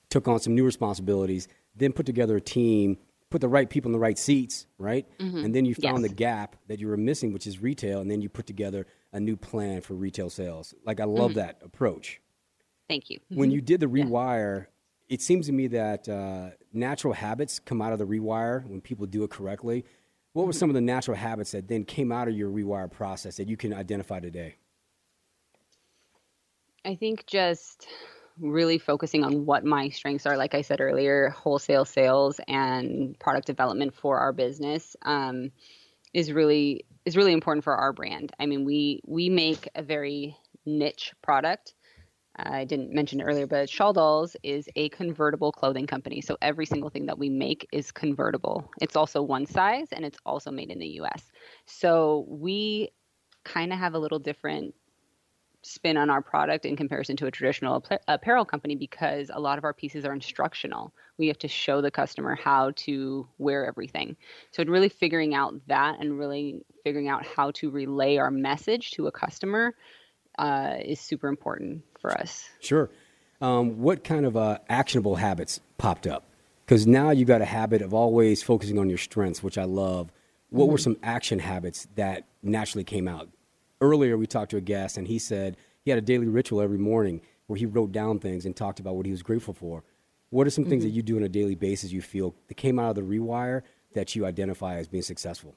took 0.09 0.27
on 0.27 0.39
some 0.39 0.55
new 0.55 0.65
responsibilities. 0.65 1.47
Then 1.75 1.91
put 1.91 2.05
together 2.05 2.37
a 2.37 2.41
team, 2.41 2.97
put 3.29 3.41
the 3.41 3.49
right 3.49 3.69
people 3.69 3.89
in 3.89 3.93
the 3.93 3.99
right 3.99 4.17
seats, 4.17 4.67
right? 4.77 5.07
Mm-hmm. 5.19 5.45
And 5.45 5.55
then 5.55 5.65
you 5.65 5.73
found 5.75 6.03
yes. 6.03 6.09
the 6.09 6.15
gap 6.15 6.55
that 6.67 6.79
you 6.79 6.87
were 6.87 6.97
missing, 6.97 7.33
which 7.33 7.47
is 7.47 7.59
retail, 7.59 7.99
and 7.99 8.09
then 8.09 8.21
you 8.21 8.29
put 8.29 8.45
together 8.45 8.85
a 9.11 9.19
new 9.19 9.35
plan 9.35 9.81
for 9.81 9.95
retail 9.95 10.29
sales. 10.29 10.73
Like 10.85 10.99
I 10.99 11.05
love 11.05 11.31
mm-hmm. 11.31 11.39
that 11.39 11.61
approach. 11.63 12.21
Thank 12.87 13.09
you. 13.09 13.19
When 13.29 13.49
you 13.49 13.61
did 13.61 13.79
the 13.79 13.87
rewire. 13.87 14.67
It 15.13 15.21
seems 15.21 15.45
to 15.45 15.51
me 15.51 15.67
that 15.67 16.09
uh, 16.09 16.49
natural 16.73 17.13
habits 17.13 17.59
come 17.59 17.83
out 17.83 17.93
of 17.93 17.99
the 17.99 18.05
rewire 18.05 18.65
when 18.65 18.81
people 18.81 19.05
do 19.05 19.23
it 19.23 19.29
correctly. 19.29 19.85
What 20.33 20.47
were 20.47 20.51
mm-hmm. 20.51 20.57
some 20.57 20.69
of 20.71 20.73
the 20.73 20.81
natural 20.81 21.15
habits 21.15 21.51
that 21.51 21.67
then 21.67 21.85
came 21.85 22.11
out 22.11 22.27
of 22.27 22.33
your 22.33 22.49
rewire 22.49 22.89
process 22.89 23.37
that 23.37 23.47
you 23.47 23.55
can 23.55 23.75
identify 23.75 24.19
today? 24.19 24.55
I 26.83 26.95
think 26.95 27.27
just 27.27 27.87
really 28.39 28.79
focusing 28.79 29.23
on 29.23 29.45
what 29.45 29.63
my 29.63 29.89
strengths 29.89 30.25
are. 30.25 30.35
Like 30.35 30.55
I 30.55 30.63
said 30.63 30.81
earlier, 30.81 31.29
wholesale 31.29 31.85
sales 31.85 32.39
and 32.47 33.17
product 33.19 33.45
development 33.45 33.93
for 33.93 34.17
our 34.17 34.33
business 34.33 34.95
um, 35.03 35.51
is 36.11 36.31
really 36.33 36.85
is 37.05 37.15
really 37.15 37.33
important 37.33 37.63
for 37.63 37.75
our 37.75 37.93
brand. 37.93 38.31
I 38.39 38.47
mean, 38.47 38.65
we 38.65 39.01
we 39.05 39.29
make 39.29 39.69
a 39.75 39.83
very 39.83 40.35
niche 40.65 41.13
product 41.21 41.75
I 42.35 42.65
didn't 42.65 42.91
mention 42.91 43.21
earlier, 43.21 43.45
but 43.45 43.69
Shawl 43.69 43.93
Dolls 43.93 44.35
is 44.41 44.67
a 44.75 44.89
convertible 44.89 45.51
clothing 45.51 45.85
company. 45.85 46.21
So 46.21 46.37
every 46.41 46.65
single 46.65 46.89
thing 46.89 47.05
that 47.05 47.19
we 47.19 47.29
make 47.29 47.67
is 47.71 47.91
convertible. 47.91 48.71
It's 48.81 48.95
also 48.95 49.21
one 49.21 49.45
size 49.45 49.87
and 49.91 50.03
it's 50.03 50.17
also 50.25 50.49
made 50.49 50.71
in 50.71 50.79
the 50.79 50.99
US. 51.01 51.31
So 51.65 52.25
we 52.27 52.89
kind 53.43 53.71
of 53.71 53.77
have 53.77 53.93
a 53.93 53.99
little 53.99 54.19
different 54.19 54.73
spin 55.61 55.95
on 55.95 56.09
our 56.09 56.21
product 56.21 56.65
in 56.65 56.75
comparison 56.75 57.15
to 57.15 57.27
a 57.27 57.31
traditional 57.31 57.85
apparel 58.07 58.45
company 58.45 58.75
because 58.75 59.31
a 59.33 59.39
lot 59.39 59.57
of 59.57 59.63
our 59.63 59.73
pieces 59.73 60.03
are 60.03 60.11
instructional. 60.11 60.93
We 61.17 61.27
have 61.27 61.37
to 61.39 61.47
show 61.47 61.81
the 61.81 61.91
customer 61.91 62.35
how 62.35 62.71
to 62.77 63.27
wear 63.37 63.65
everything. 63.65 64.17
So, 64.51 64.63
really 64.65 64.89
figuring 64.89 65.35
out 65.35 65.53
that 65.67 65.99
and 65.99 66.19
really 66.19 66.65
figuring 66.83 67.07
out 67.07 67.25
how 67.25 67.51
to 67.51 67.69
relay 67.69 68.17
our 68.17 68.31
message 68.31 68.91
to 68.91 69.07
a 69.07 69.11
customer 69.11 69.73
uh, 70.37 70.75
is 70.83 70.99
super 70.99 71.29
important 71.29 71.83
for 72.03 72.11
us. 72.19 72.47
Sure. 72.59 72.91
Um, 73.41 73.81
what 73.81 74.03
kind 74.03 74.27
of 74.27 74.37
uh, 74.37 74.59
actionable 74.69 75.15
habits 75.15 75.59
popped 75.77 76.05
up? 76.05 76.25
because 76.65 76.87
now 76.87 77.09
you've 77.11 77.27
got 77.27 77.41
a 77.41 77.45
habit 77.45 77.81
of 77.81 77.93
always 77.93 78.41
focusing 78.41 78.79
on 78.79 78.89
your 78.89 78.97
strengths, 78.97 79.43
which 79.43 79.57
I 79.57 79.65
love. 79.65 80.11
What 80.49 80.65
mm-hmm. 80.65 80.71
were 80.71 80.77
some 80.77 80.97
action 81.03 81.39
habits 81.39 81.87
that 81.95 82.25
naturally 82.41 82.83
came 82.83 83.07
out? 83.07 83.29
Earlier, 83.81 84.17
we 84.17 84.27
talked 84.27 84.51
to 84.51 84.57
a 84.57 84.61
guest, 84.61 84.97
and 84.97 85.07
he 85.07 85.19
said 85.19 85.57
he 85.83 85.91
had 85.91 85.97
a 85.97 86.01
daily 86.01 86.27
ritual 86.27 86.61
every 86.61 86.77
morning 86.77 87.21
where 87.47 87.57
he 87.57 87.65
wrote 87.65 87.91
down 87.91 88.19
things 88.19 88.45
and 88.45 88.55
talked 88.55 88.79
about 88.79 88.95
what 88.95 89.05
he 89.05 89.11
was 89.11 89.21
grateful 89.21 89.53
for. 89.53 89.83
What 90.29 90.47
are 90.47 90.49
some 90.49 90.63
mm-hmm. 90.63 90.71
things 90.71 90.83
that 90.83 90.91
you 90.91 91.01
do 91.01 91.17
on 91.17 91.23
a 91.23 91.29
daily 91.29 91.55
basis 91.55 91.91
you 91.91 92.01
feel 92.01 92.33
that 92.47 92.55
came 92.55 92.79
out 92.79 92.89
of 92.89 92.95
the 92.95 93.01
rewire 93.01 93.63
that 93.93 94.15
you 94.15 94.25
identify 94.25 94.77
as 94.77 94.87
being 94.87 95.03
successful? 95.03 95.55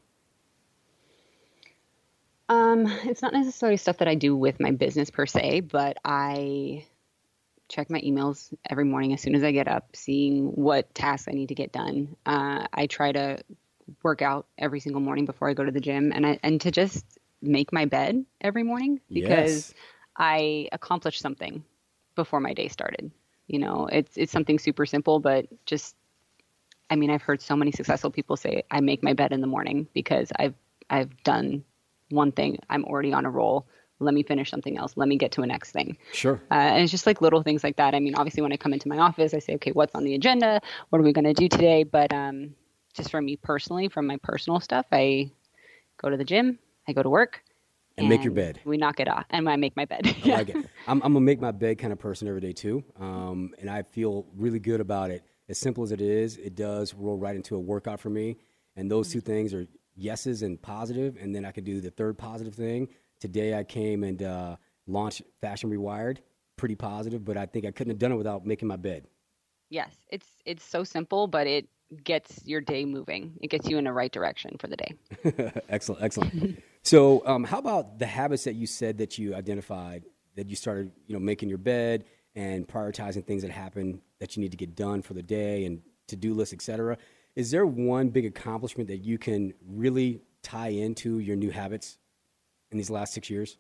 Um, 2.49 2.87
it's 3.05 3.23
not 3.23 3.33
necessarily 3.33 3.77
stuff 3.77 3.99
that 3.99 4.09
I 4.09 4.15
do 4.15 4.37
with 4.37 4.61
my 4.61 4.71
business 4.71 5.11
per 5.11 5.27
se, 5.27 5.61
but 5.61 5.97
I 6.05 6.87
check 7.69 7.91
my 7.91 8.01
emails 8.01 8.53
every 8.69 8.85
morning 8.85 9.13
as 9.13 9.21
soon 9.21 9.35
as 9.35 9.43
I 9.43 9.51
get 9.51 9.69
up, 9.69 9.97
seeing 9.97 10.47
what 10.49 10.95
tasks 10.95 11.29
I 11.29 11.33
need 11.33 11.49
to 11.49 11.55
get 11.55 11.73
done. 11.73 12.17
Uh, 12.25 12.67
I 12.73 12.87
try 12.87 13.13
to 13.13 13.39
work 14.03 14.23
out 14.23 14.47
every 14.59 14.81
single 14.81 15.01
morning 15.01 15.25
before 15.25 15.49
I 15.49 15.55
go 15.55 15.65
to 15.65 15.73
the 15.73 15.81
gym, 15.81 16.13
and 16.15 16.27
I, 16.27 16.39
and 16.43 16.61
to 16.61 16.71
just 16.71 17.05
make 17.43 17.73
my 17.73 17.85
bed 17.85 18.25
every 18.41 18.63
morning 18.63 19.01
because 19.13 19.73
yes. 19.73 19.75
I 20.17 20.69
accomplished 20.73 21.21
something 21.21 21.65
before 22.15 22.41
my 22.41 22.55
day 22.55 22.69
started. 22.69 23.11
You 23.47 23.59
know, 23.59 23.89
it's 23.91 24.17
it's 24.17 24.33
something 24.33 24.59
super 24.59 24.87
simple, 24.87 25.21
but 25.21 25.47
just 25.67 25.95
I 26.91 26.97
mean, 26.97 27.11
I've 27.11 27.23
heard 27.23 27.43
so 27.43 27.57
many 27.57 27.73
successful 27.73 28.11
people 28.11 28.37
say 28.37 28.63
I 28.71 28.81
make 28.81 29.03
my 29.03 29.13
bed 29.13 29.33
in 29.33 29.41
the 29.41 29.47
morning 29.47 29.89
because 29.93 30.33
I've 30.37 30.55
I've 30.89 31.23
done 31.25 31.65
one 32.11 32.33
thing. 32.33 32.59
I'm 32.71 32.85
already 32.85 33.13
on 33.13 33.27
a 33.27 33.31
roll. 33.31 33.67
Let 33.99 34.13
me 34.13 34.23
finish 34.23 34.51
something 34.51 34.77
else. 34.77 34.93
Let 34.97 35.09
me 35.09 35.17
get 35.17 35.33
to 35.33 35.43
a 35.43 35.47
next 35.47 35.73
thing. 35.73 35.97
Sure. 36.13 36.41
Uh, 36.51 36.55
and 36.55 36.83
it's 36.83 36.91
just 36.91 37.07
like 37.07 37.23
little 37.23 37.43
things 37.43 37.65
like 37.65 37.77
that. 37.77 37.95
I 37.95 38.01
mean 38.01 38.15
obviously 38.15 38.43
when 38.43 38.53
i 38.53 38.57
come 38.57 38.75
into 38.75 38.89
my 38.89 38.99
office 38.99 39.33
i 39.33 39.39
say 39.39 39.55
okay 39.55 39.73
what's 39.73 39.95
on 39.95 40.05
the 40.05 40.15
agenda? 40.15 40.61
What 40.91 41.01
are 41.01 41.05
we 41.05 41.13
going 41.13 41.25
to 41.25 41.33
do 41.33 41.49
today? 41.49 41.83
But 41.83 42.13
um, 42.13 42.55
just 42.97 43.11
for 43.11 43.21
me 43.21 43.37
personally 43.37 43.89
from 43.89 44.07
my 44.07 44.17
personal 44.23 44.59
stuff 44.59 44.87
i 44.91 45.31
go 45.99 46.09
to 46.09 46.17
the 46.17 46.25
gym 46.25 46.59
i 46.89 46.93
go 46.93 47.03
to 47.03 47.11
work 47.11 47.43
and, 47.97 48.05
and 48.05 48.09
make 48.09 48.25
your 48.25 48.33
bed. 48.33 48.61
we 48.65 48.77
knock 48.77 49.01
it 49.01 49.09
off 49.09 49.27
and 49.31 49.49
i 49.49 49.57
make 49.57 49.77
my 49.77 49.85
bed. 49.85 50.07
I 50.25 50.29
like 50.29 50.49
it. 50.55 50.67
I'm, 50.87 51.03
I'm, 51.03 51.17
a 51.17 51.21
make 51.21 51.41
my 51.41 51.53
bed 51.53 51.79
kind 51.79 51.93
of 51.93 51.99
person 51.99 52.29
every 52.29 52.41
day 52.41 52.53
too. 52.53 52.85
Um, 52.99 53.55
and 53.61 53.71
i 53.71 53.83
feel 53.83 54.27
really 54.35 54.59
good 54.59 54.81
about 54.81 55.11
it. 55.11 55.23
As 55.49 55.59
simple 55.59 55.85
as 55.85 55.93
it 55.93 56.01
is 56.01 56.39
it 56.39 56.55
does 56.55 56.95
roll 56.95 57.17
right 57.17 57.37
into 57.37 57.55
a 57.55 57.61
workout 57.61 58.01
for 58.01 58.11
me. 58.11 58.39
And 58.77 58.91
those 58.91 59.11
two 59.11 59.21
things 59.21 59.55
are 59.55 59.67
yeses 59.97 60.43
and 60.43 60.61
positive 60.61 61.17
and 61.21 61.35
then 61.35 61.45
i 61.45 61.51
could 61.51 61.65
do 61.65 61.81
the 61.81 61.91
third 61.91 62.17
positive 62.19 62.55
thing 62.55 62.89
Today 63.21 63.59
I 63.59 63.65
came 63.65 64.05
and 64.05 64.23
uh, 64.23 64.57
launched 64.87 65.23
Fashion 65.41 65.71
Rewired. 65.71 66.19
Pretty 66.57 66.75
positive, 66.75 67.25
but 67.25 67.37
I 67.37 67.47
think 67.47 67.65
I 67.65 67.71
couldn't 67.71 67.93
have 67.93 67.99
done 67.99 68.13
it 68.13 68.17
without 68.17 68.47
making 68.47 68.69
my 68.69 68.77
bed. 68.77 69.07
Yes, 69.69 69.95
it's 70.09 70.27
it's 70.45 70.65
so 70.65 70.85
simple, 70.85 71.27
but 71.27 71.47
it 71.47 71.69
gets 72.03 72.41
your 72.45 72.61
day 72.61 72.85
moving. 72.85 73.37
It 73.43 73.49
gets 73.51 73.69
you 73.69 73.79
in 73.79 73.85
the 73.85 73.93
right 73.93 74.11
direction 74.11 74.57
for 74.59 74.67
the 74.67 74.77
day. 74.77 74.95
excellent, 75.69 76.03
excellent. 76.03 76.63
so, 76.83 77.27
um, 77.27 77.45
how 77.45 77.59
about 77.59 77.99
the 77.99 78.07
habits 78.07 78.45
that 78.45 78.55
you 78.55 78.67
said 78.67 78.99
that 78.99 79.19
you 79.19 79.35
identified 79.35 80.05
that 80.37 80.49
you 80.49 80.57
started, 80.57 80.93
you 81.07 81.15
know, 81.15 81.21
making 81.21 81.49
your 81.49 81.59
bed 81.59 82.05
and 82.35 82.69
prioritizing 82.69 83.27
things 83.27 83.43
that 83.43 83.51
happen 83.51 84.01
that 84.21 84.37
you 84.37 84.43
need 84.43 84.51
to 84.51 84.57
get 84.59 84.75
done 84.77 85.03
for 85.03 85.15
the 85.15 85.23
day 85.23 85.65
and 85.65 85.81
to-do 86.07 86.35
lists, 86.35 86.55
etc. 86.55 86.97
Is 87.37 87.51
there 87.51 87.67
one 87.67 88.09
big 88.09 88.25
accomplishment 88.25 88.89
that 88.89 88.99
you 88.99 89.19
can 89.19 89.53
really 89.69 90.23
tie 90.43 90.69
into 90.69 91.19
your 91.19 91.37
new 91.37 91.51
habits 91.51 91.99
in 92.71 92.79
these 92.79 92.91
last 92.91 93.13
six 93.13 93.29
years? 93.29 93.59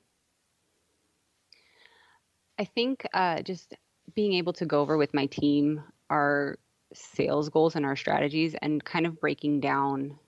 I 2.58 2.64
think 2.64 3.06
uh, 3.12 3.42
just 3.42 3.74
being 4.14 4.32
able 4.34 4.54
to 4.54 4.64
go 4.64 4.80
over 4.80 4.96
with 4.96 5.12
my 5.12 5.26
team 5.26 5.82
our 6.08 6.58
sales 6.94 7.48
goals 7.48 7.74
and 7.74 7.84
our 7.84 7.96
strategies 7.96 8.54
and 8.62 8.82
kind 8.82 9.06
of 9.06 9.20
breaking 9.20 9.60
down 9.60 10.18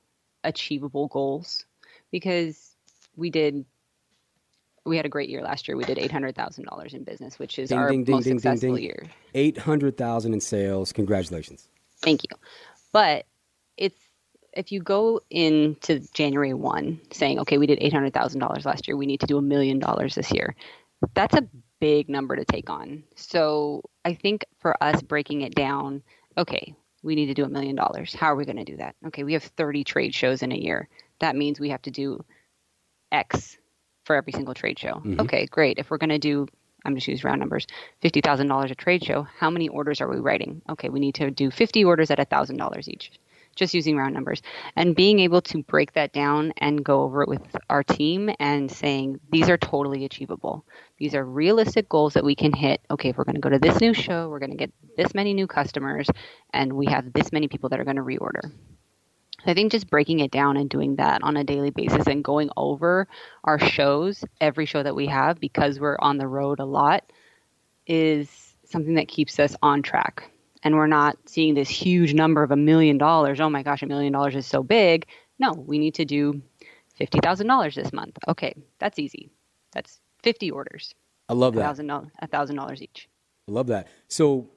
achievable 0.44 1.06
goals 1.08 1.64
because 2.10 2.74
we 3.16 3.30
did 3.30 3.64
we 4.84 4.96
had 4.96 5.06
a 5.06 5.10
great 5.10 5.28
year 5.28 5.42
last 5.42 5.68
year. 5.68 5.76
We 5.76 5.84
did 5.84 5.98
eight 5.98 6.10
hundred 6.10 6.34
thousand 6.34 6.64
dollars 6.64 6.94
in 6.94 7.04
business, 7.04 7.38
which 7.38 7.58
is 7.58 7.68
ding, 7.68 7.78
our 7.78 7.90
ding, 7.90 8.04
most 8.08 8.24
ding, 8.24 8.38
successful 8.38 8.78
year. 8.78 9.04
Eight 9.34 9.58
hundred 9.58 9.96
thousand 9.96 10.34
in 10.34 10.40
sales. 10.40 10.92
Congratulations. 10.92 11.68
Thank 12.00 12.22
you. 12.24 12.36
But 12.92 13.26
if 14.58 14.72
you 14.72 14.80
go 14.80 15.20
into 15.30 16.00
January 16.12 16.52
1 16.52 17.00
saying, 17.12 17.38
okay, 17.38 17.58
we 17.58 17.66
did 17.66 17.78
$800,000 17.78 18.64
last 18.64 18.88
year, 18.88 18.96
we 18.96 19.06
need 19.06 19.20
to 19.20 19.26
do 19.26 19.38
a 19.38 19.42
million 19.42 19.78
dollars 19.78 20.16
this 20.16 20.32
year, 20.32 20.56
that's 21.14 21.36
a 21.36 21.48
big 21.80 22.08
number 22.08 22.34
to 22.34 22.44
take 22.44 22.68
on. 22.68 23.04
So 23.14 23.82
I 24.04 24.14
think 24.14 24.44
for 24.58 24.82
us 24.82 25.00
breaking 25.00 25.42
it 25.42 25.54
down, 25.54 26.02
okay, 26.36 26.74
we 27.04 27.14
need 27.14 27.26
to 27.26 27.34
do 27.34 27.44
a 27.44 27.48
million 27.48 27.76
dollars. 27.76 28.12
How 28.12 28.32
are 28.32 28.36
we 28.36 28.44
going 28.44 28.56
to 28.56 28.64
do 28.64 28.78
that? 28.78 28.96
Okay, 29.06 29.22
we 29.22 29.34
have 29.34 29.44
30 29.44 29.84
trade 29.84 30.12
shows 30.12 30.42
in 30.42 30.50
a 30.50 30.56
year. 30.56 30.88
That 31.20 31.36
means 31.36 31.60
we 31.60 31.70
have 31.70 31.82
to 31.82 31.92
do 31.92 32.24
X 33.12 33.56
for 34.06 34.16
every 34.16 34.32
single 34.32 34.54
trade 34.54 34.78
show. 34.80 34.94
Mm-hmm. 34.94 35.20
Okay, 35.20 35.46
great. 35.46 35.78
If 35.78 35.88
we're 35.88 35.98
going 35.98 36.10
to 36.10 36.18
do 36.18 36.48
I'm 36.84 36.94
just 36.94 37.08
use 37.08 37.24
round 37.24 37.40
numbers, 37.40 37.66
fifty 38.00 38.20
thousand 38.20 38.46
dollars 38.46 38.70
a 38.70 38.74
trade 38.76 39.04
show. 39.04 39.26
How 39.38 39.50
many 39.50 39.68
orders 39.68 40.00
are 40.00 40.08
we 40.08 40.20
writing? 40.20 40.62
Okay, 40.70 40.88
we 40.88 41.00
need 41.00 41.16
to 41.16 41.28
do 41.28 41.50
fifty 41.50 41.84
orders 41.84 42.10
at 42.12 42.30
thousand 42.30 42.56
dollars 42.56 42.88
each 42.88 43.10
just 43.58 43.74
using 43.74 43.96
round 43.96 44.14
numbers 44.14 44.40
and 44.76 44.94
being 44.94 45.18
able 45.18 45.42
to 45.42 45.62
break 45.64 45.92
that 45.92 46.12
down 46.12 46.52
and 46.58 46.84
go 46.84 47.02
over 47.02 47.22
it 47.22 47.28
with 47.28 47.42
our 47.68 47.82
team 47.82 48.30
and 48.38 48.70
saying 48.70 49.20
these 49.30 49.48
are 49.48 49.58
totally 49.58 50.04
achievable. 50.04 50.64
These 50.98 51.14
are 51.14 51.24
realistic 51.24 51.88
goals 51.88 52.14
that 52.14 52.24
we 52.24 52.34
can 52.34 52.52
hit. 52.52 52.80
Okay 52.90 53.10
if 53.10 53.18
we're 53.18 53.24
going 53.24 53.34
to 53.34 53.40
go 53.40 53.50
to 53.50 53.58
this 53.58 53.80
new 53.80 53.92
show. 53.92 54.28
We're 54.28 54.38
going 54.38 54.52
to 54.52 54.56
get 54.56 54.72
this 54.96 55.14
many 55.14 55.34
new 55.34 55.46
customers 55.46 56.08
and 56.52 56.72
we 56.72 56.86
have 56.86 57.12
this 57.12 57.32
many 57.32 57.48
people 57.48 57.68
that 57.70 57.80
are 57.80 57.84
going 57.84 57.96
to 57.96 58.02
reorder 58.02 58.50
I 59.46 59.54
think 59.54 59.70
just 59.72 59.88
breaking 59.88 60.20
it 60.20 60.30
down 60.30 60.56
and 60.56 60.68
doing 60.68 60.96
that 60.96 61.22
on 61.22 61.36
a 61.36 61.44
daily 61.44 61.70
basis 61.70 62.06
and 62.06 62.24
going 62.24 62.50
over 62.56 63.06
our 63.44 63.58
shows, 63.58 64.24
every 64.40 64.66
show 64.66 64.82
that 64.82 64.96
we 64.96 65.06
have, 65.06 65.38
because 65.38 65.78
we're 65.78 65.96
on 66.00 66.18
the 66.18 66.26
road 66.26 66.58
a 66.58 66.64
lot, 66.64 67.04
is 67.86 68.56
something 68.64 68.96
that 68.96 69.08
keeps 69.08 69.38
us 69.38 69.54
on 69.62 69.82
track 69.82 70.30
and 70.62 70.74
we're 70.74 70.86
not 70.86 71.16
seeing 71.26 71.54
this 71.54 71.68
huge 71.68 72.14
number 72.14 72.42
of 72.42 72.50
a 72.50 72.56
million 72.56 72.98
dollars. 72.98 73.40
Oh 73.40 73.50
my 73.50 73.62
gosh, 73.62 73.82
a 73.82 73.86
million 73.86 74.12
dollars 74.12 74.34
is 74.34 74.46
so 74.46 74.62
big. 74.62 75.06
No, 75.38 75.52
we 75.52 75.78
need 75.78 75.94
to 75.94 76.04
do 76.04 76.42
$50,000 77.00 77.74
this 77.74 77.92
month. 77.92 78.18
Okay, 78.26 78.54
that's 78.78 78.98
easy. 78.98 79.30
That's 79.72 80.00
50 80.22 80.50
orders. 80.50 80.94
I 81.28 81.34
love 81.34 81.54
that. 81.54 81.76
$1,000 81.76 82.82
each. 82.82 83.08
I 83.48 83.52
love 83.52 83.68
that. 83.68 83.88
So, 84.08 84.50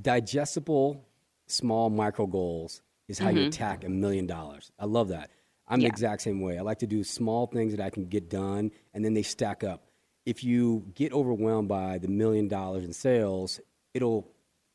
digestible 0.00 1.04
small 1.46 1.90
micro 1.90 2.26
goals 2.26 2.82
is 3.08 3.18
how 3.18 3.28
mm-hmm. 3.28 3.38
you 3.38 3.46
attack 3.46 3.84
a 3.84 3.88
million 3.88 4.26
dollars. 4.26 4.70
I 4.78 4.84
love 4.84 5.08
that. 5.08 5.30
I'm 5.66 5.80
yeah. 5.80 5.88
the 5.88 5.92
exact 5.92 6.22
same 6.22 6.40
way. 6.40 6.58
I 6.58 6.62
like 6.62 6.78
to 6.80 6.86
do 6.86 7.04
small 7.04 7.46
things 7.46 7.74
that 7.74 7.84
I 7.84 7.90
can 7.90 8.06
get 8.06 8.28
done 8.28 8.70
and 8.94 9.04
then 9.04 9.14
they 9.14 9.22
stack 9.22 9.64
up. 9.64 9.84
If 10.26 10.44
you 10.44 10.84
get 10.94 11.12
overwhelmed 11.12 11.68
by 11.68 11.98
the 11.98 12.08
million 12.08 12.48
dollars 12.48 12.84
in 12.84 12.92
sales, 12.92 13.60
it'll 13.94 14.28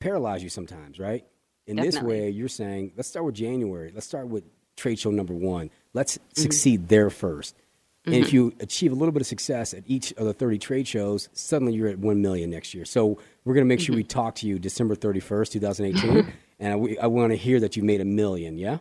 paralyze 0.06 0.44
you 0.44 0.50
sometimes, 0.50 1.00
right? 1.00 1.26
In 1.66 1.78
Definitely. 1.78 2.00
this 2.00 2.08
way, 2.08 2.30
you're 2.30 2.48
saying, 2.48 2.92
let's 2.96 3.10
start 3.10 3.26
with 3.26 3.34
January. 3.34 3.92
Let's 3.94 4.06
start 4.06 4.28
with 4.28 4.44
trade 4.78 5.00
show 5.00 5.10
number 5.10 5.34
one. 5.34 5.72
Let's 5.94 6.18
mm-hmm. 6.18 6.42
succeed 6.42 6.90
there 6.90 7.10
1st 7.10 7.24
mm-hmm. 7.24 8.14
And 8.14 8.16
if 8.16 8.28
mm-hmm. 8.28 8.36
you 8.36 8.54
achieve 8.60 8.92
a 8.92 8.96
little 8.96 9.12
bit 9.12 9.22
of 9.22 9.28
success 9.28 9.74
at 9.74 9.82
each 9.88 10.14
of 10.14 10.26
the 10.26 10.34
30 10.34 10.60
trade 10.60 10.88
shows, 10.88 11.30
suddenly 11.34 11.74
you're 11.74 11.88
at 11.88 11.98
1 11.98 12.22
million 12.22 12.52
next 12.52 12.76
year. 12.76 12.86
So 12.86 13.18
we're 13.46 13.56
going 13.56 13.66
to 13.66 13.68
make 13.68 13.80
mm-hmm. 13.80 13.86
sure 13.86 13.96
we 13.96 14.04
talk 14.04 14.36
to 14.36 14.48
you 14.48 14.60
December 14.60 14.96
31st, 14.96 15.54
2018. 15.54 16.34
and 16.60 16.74
I, 16.74 17.04
I 17.04 17.08
want 17.08 17.32
to 17.32 17.38
hear 17.38 17.60
that 17.62 17.76
you 17.76 17.82
made 17.82 18.00
a 18.00 18.06
million, 18.06 18.60
yeah? 18.60 18.78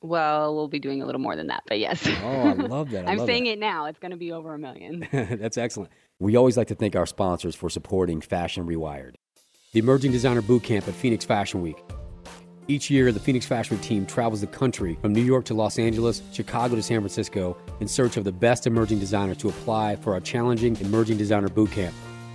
Well, 0.00 0.54
we'll 0.54 0.68
be 0.68 0.78
doing 0.78 1.02
a 1.02 1.04
little 1.04 1.20
more 1.20 1.36
than 1.36 1.48
that, 1.48 1.64
but 1.68 1.78
yes. 1.78 2.06
oh, 2.06 2.48
I 2.48 2.52
love 2.54 2.92
that. 2.92 3.06
I 3.06 3.12
am 3.20 3.26
saying 3.26 3.44
that. 3.44 3.50
it 3.50 3.58
now. 3.58 3.84
It's 3.84 3.98
going 3.98 4.12
to 4.12 4.16
be 4.16 4.32
over 4.32 4.54
a 4.54 4.58
million. 4.58 5.06
That's 5.12 5.58
excellent. 5.58 5.92
We 6.18 6.36
always 6.36 6.56
like 6.56 6.68
to 6.68 6.74
thank 6.74 6.96
our 6.96 7.04
sponsors 7.04 7.54
for 7.54 7.68
supporting 7.68 8.22
Fashion 8.22 8.66
Rewired 8.66 9.16
the 9.72 9.78
Emerging 9.78 10.10
Designer 10.10 10.42
Bootcamp 10.42 10.88
at 10.88 10.94
Phoenix 10.94 11.24
Fashion 11.24 11.62
Week. 11.62 11.76
Each 12.66 12.90
year, 12.90 13.12
the 13.12 13.20
Phoenix 13.20 13.46
Fashion 13.46 13.76
Week 13.76 13.86
team 13.86 14.04
travels 14.04 14.40
the 14.40 14.48
country 14.48 14.98
from 15.00 15.12
New 15.12 15.22
York 15.22 15.44
to 15.44 15.54
Los 15.54 15.78
Angeles, 15.78 16.22
Chicago 16.32 16.74
to 16.74 16.82
San 16.82 16.98
Francisco 16.98 17.56
in 17.78 17.86
search 17.86 18.16
of 18.16 18.24
the 18.24 18.32
best 18.32 18.66
emerging 18.66 18.98
designers 18.98 19.36
to 19.36 19.48
apply 19.48 19.94
for 19.94 20.12
our 20.12 20.18
challenging 20.18 20.76
Emerging 20.80 21.18
Designer 21.18 21.46
Bootcamp. 21.46 21.92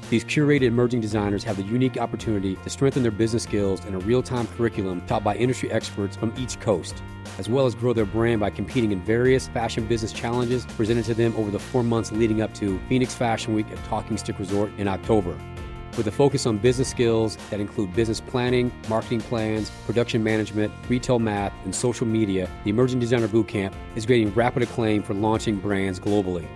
These 0.09 0.23
curated 0.23 0.61
emerging 0.61 1.01
designers 1.01 1.43
have 1.43 1.57
the 1.57 1.63
unique 1.63 1.97
opportunity 1.97 2.55
to 2.55 2.69
strengthen 2.69 3.03
their 3.03 3.11
business 3.11 3.43
skills 3.43 3.83
in 3.83 3.95
a 3.95 3.99
real 3.99 4.23
time 4.23 4.47
curriculum 4.47 5.05
taught 5.05 5.25
by 5.25 5.35
industry 5.35 5.69
experts 5.73 6.15
from 6.15 6.33
each 6.37 6.57
coast, 6.61 7.03
as 7.37 7.49
well 7.49 7.65
as 7.65 7.75
grow 7.75 7.91
their 7.91 8.05
brand 8.05 8.39
by 8.39 8.49
competing 8.49 8.93
in 8.93 9.01
various 9.03 9.49
fashion 9.49 9.85
business 9.87 10.13
challenges 10.13 10.65
presented 10.77 11.03
to 11.03 11.13
them 11.13 11.35
over 11.35 11.51
the 11.51 11.59
four 11.59 11.83
months 11.83 12.13
leading 12.13 12.41
up 12.41 12.53
to 12.53 12.79
Phoenix 12.87 13.13
Fashion 13.13 13.53
Week 13.53 13.69
at 13.71 13.83
Talking 13.85 14.15
Stick 14.15 14.39
Resort 14.39 14.71
in 14.77 14.87
October 14.87 15.37
with 15.97 16.07
a 16.07 16.11
focus 16.11 16.45
on 16.45 16.57
business 16.57 16.89
skills 16.89 17.37
that 17.49 17.59
include 17.59 17.93
business 17.95 18.19
planning, 18.21 18.71
marketing 18.89 19.21
plans, 19.21 19.71
production 19.85 20.23
management, 20.23 20.73
retail 20.89 21.19
math, 21.19 21.53
and 21.63 21.73
social 21.73 22.05
media, 22.05 22.49
the 22.63 22.69
Emerging 22.69 22.99
Designer 22.99 23.27
Bootcamp 23.27 23.73
is 23.95 24.05
gaining 24.05 24.33
rapid 24.33 24.63
acclaim 24.63 25.03
for 25.03 25.13
launching 25.13 25.57
brands 25.57 25.99
globally. 25.99 26.47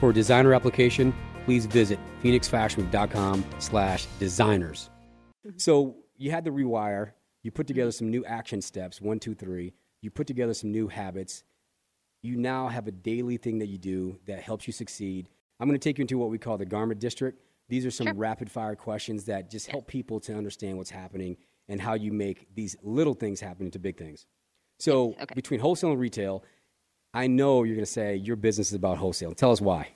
For 0.00 0.10
a 0.10 0.14
designer 0.14 0.54
application, 0.54 1.14
please 1.44 1.66
visit 1.66 1.98
phoenixfashionweek.com 2.22 3.44
slash 3.58 4.06
designers. 4.18 4.90
So 5.56 5.96
you 6.16 6.30
had 6.30 6.44
the 6.44 6.50
rewire. 6.50 7.12
You 7.42 7.50
put 7.50 7.66
together 7.66 7.92
some 7.92 8.10
new 8.10 8.24
action 8.24 8.60
steps, 8.60 9.00
one, 9.00 9.18
two, 9.18 9.34
three. 9.34 9.72
You 10.02 10.10
put 10.10 10.26
together 10.26 10.54
some 10.54 10.70
new 10.70 10.88
habits. 10.88 11.44
You 12.22 12.36
now 12.36 12.68
have 12.68 12.86
a 12.86 12.90
daily 12.90 13.38
thing 13.38 13.58
that 13.58 13.68
you 13.68 13.78
do 13.78 14.18
that 14.26 14.42
helps 14.42 14.66
you 14.66 14.72
succeed. 14.72 15.28
I'm 15.58 15.68
going 15.68 15.78
to 15.78 15.82
take 15.82 15.98
you 15.98 16.02
into 16.02 16.18
what 16.18 16.30
we 16.30 16.38
call 16.38 16.58
the 16.58 16.66
garment 16.66 17.00
district. 17.00 17.38
These 17.70 17.86
are 17.86 17.90
some 17.90 18.08
sure. 18.08 18.14
rapid 18.14 18.50
fire 18.50 18.76
questions 18.76 19.24
that 19.24 19.50
just 19.50 19.68
help 19.68 19.86
people 19.86 20.20
to 20.20 20.34
understand 20.34 20.76
what's 20.76 20.90
happening 20.90 21.36
and 21.68 21.80
how 21.80 21.94
you 21.94 22.12
make 22.12 22.54
these 22.54 22.76
little 22.82 23.14
things 23.14 23.40
happen 23.40 23.66
into 23.66 23.78
big 23.78 23.96
things. 23.96 24.26
So, 24.78 25.14
okay. 25.20 25.34
between 25.34 25.60
wholesale 25.60 25.92
and 25.92 26.00
retail, 26.00 26.44
I 27.14 27.26
know 27.26 27.64
you're 27.64 27.76
going 27.76 27.84
to 27.84 27.90
say 27.90 28.16
your 28.16 28.36
business 28.36 28.68
is 28.68 28.74
about 28.74 28.98
wholesale. 28.98 29.34
Tell 29.34 29.52
us 29.52 29.60
why. 29.60 29.88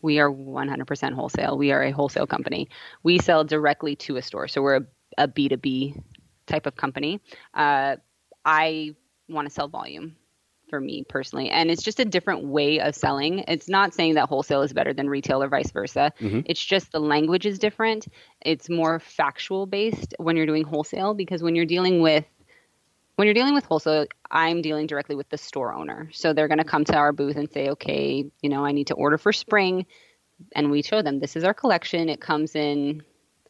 We 0.00 0.18
are 0.18 0.30
100% 0.30 1.12
wholesale. 1.14 1.56
We 1.56 1.72
are 1.72 1.82
a 1.82 1.90
wholesale 1.90 2.26
company. 2.26 2.68
We 3.02 3.18
sell 3.18 3.44
directly 3.44 3.96
to 3.96 4.16
a 4.16 4.22
store. 4.22 4.48
So 4.48 4.62
we're 4.62 4.76
a 4.76 4.86
a 5.18 5.28
B2B 5.28 6.00
type 6.46 6.66
of 6.66 6.76
company. 6.76 7.20
Uh, 7.54 7.96
I 8.44 8.94
want 9.28 9.48
to 9.48 9.54
sell 9.54 9.68
volume 9.68 10.16
for 10.72 10.80
me 10.80 11.04
personally. 11.06 11.50
And 11.50 11.70
it's 11.70 11.82
just 11.82 12.00
a 12.00 12.04
different 12.06 12.44
way 12.44 12.80
of 12.80 12.94
selling. 12.94 13.44
It's 13.46 13.68
not 13.68 13.92
saying 13.92 14.14
that 14.14 14.26
wholesale 14.26 14.62
is 14.62 14.72
better 14.72 14.94
than 14.94 15.06
retail 15.06 15.42
or 15.42 15.48
vice 15.48 15.70
versa. 15.70 16.14
Mm-hmm. 16.18 16.40
It's 16.46 16.64
just 16.64 16.92
the 16.92 16.98
language 16.98 17.44
is 17.44 17.58
different. 17.58 18.08
It's 18.40 18.70
more 18.70 18.98
factual 18.98 19.66
based 19.66 20.14
when 20.16 20.34
you're 20.34 20.46
doing 20.46 20.64
wholesale 20.64 21.12
because 21.12 21.42
when 21.42 21.54
you're 21.54 21.66
dealing 21.66 22.00
with 22.00 22.24
when 23.16 23.26
you're 23.26 23.34
dealing 23.34 23.52
with 23.52 23.66
wholesale, 23.66 24.06
I'm 24.30 24.62
dealing 24.62 24.86
directly 24.86 25.14
with 25.14 25.28
the 25.28 25.36
store 25.36 25.74
owner. 25.74 26.08
So 26.10 26.32
they're 26.32 26.48
going 26.48 26.56
to 26.56 26.64
come 26.64 26.86
to 26.86 26.96
our 26.96 27.12
booth 27.12 27.36
and 27.36 27.52
say, 27.52 27.68
"Okay, 27.68 28.24
you 28.40 28.48
know, 28.48 28.64
I 28.64 28.72
need 28.72 28.86
to 28.86 28.94
order 28.94 29.18
for 29.18 29.34
spring." 29.34 29.84
And 30.56 30.70
we 30.70 30.80
show 30.80 31.02
them 31.02 31.20
this 31.20 31.36
is 31.36 31.44
our 31.44 31.52
collection. 31.52 32.08
It 32.08 32.22
comes 32.22 32.56
in 32.56 33.02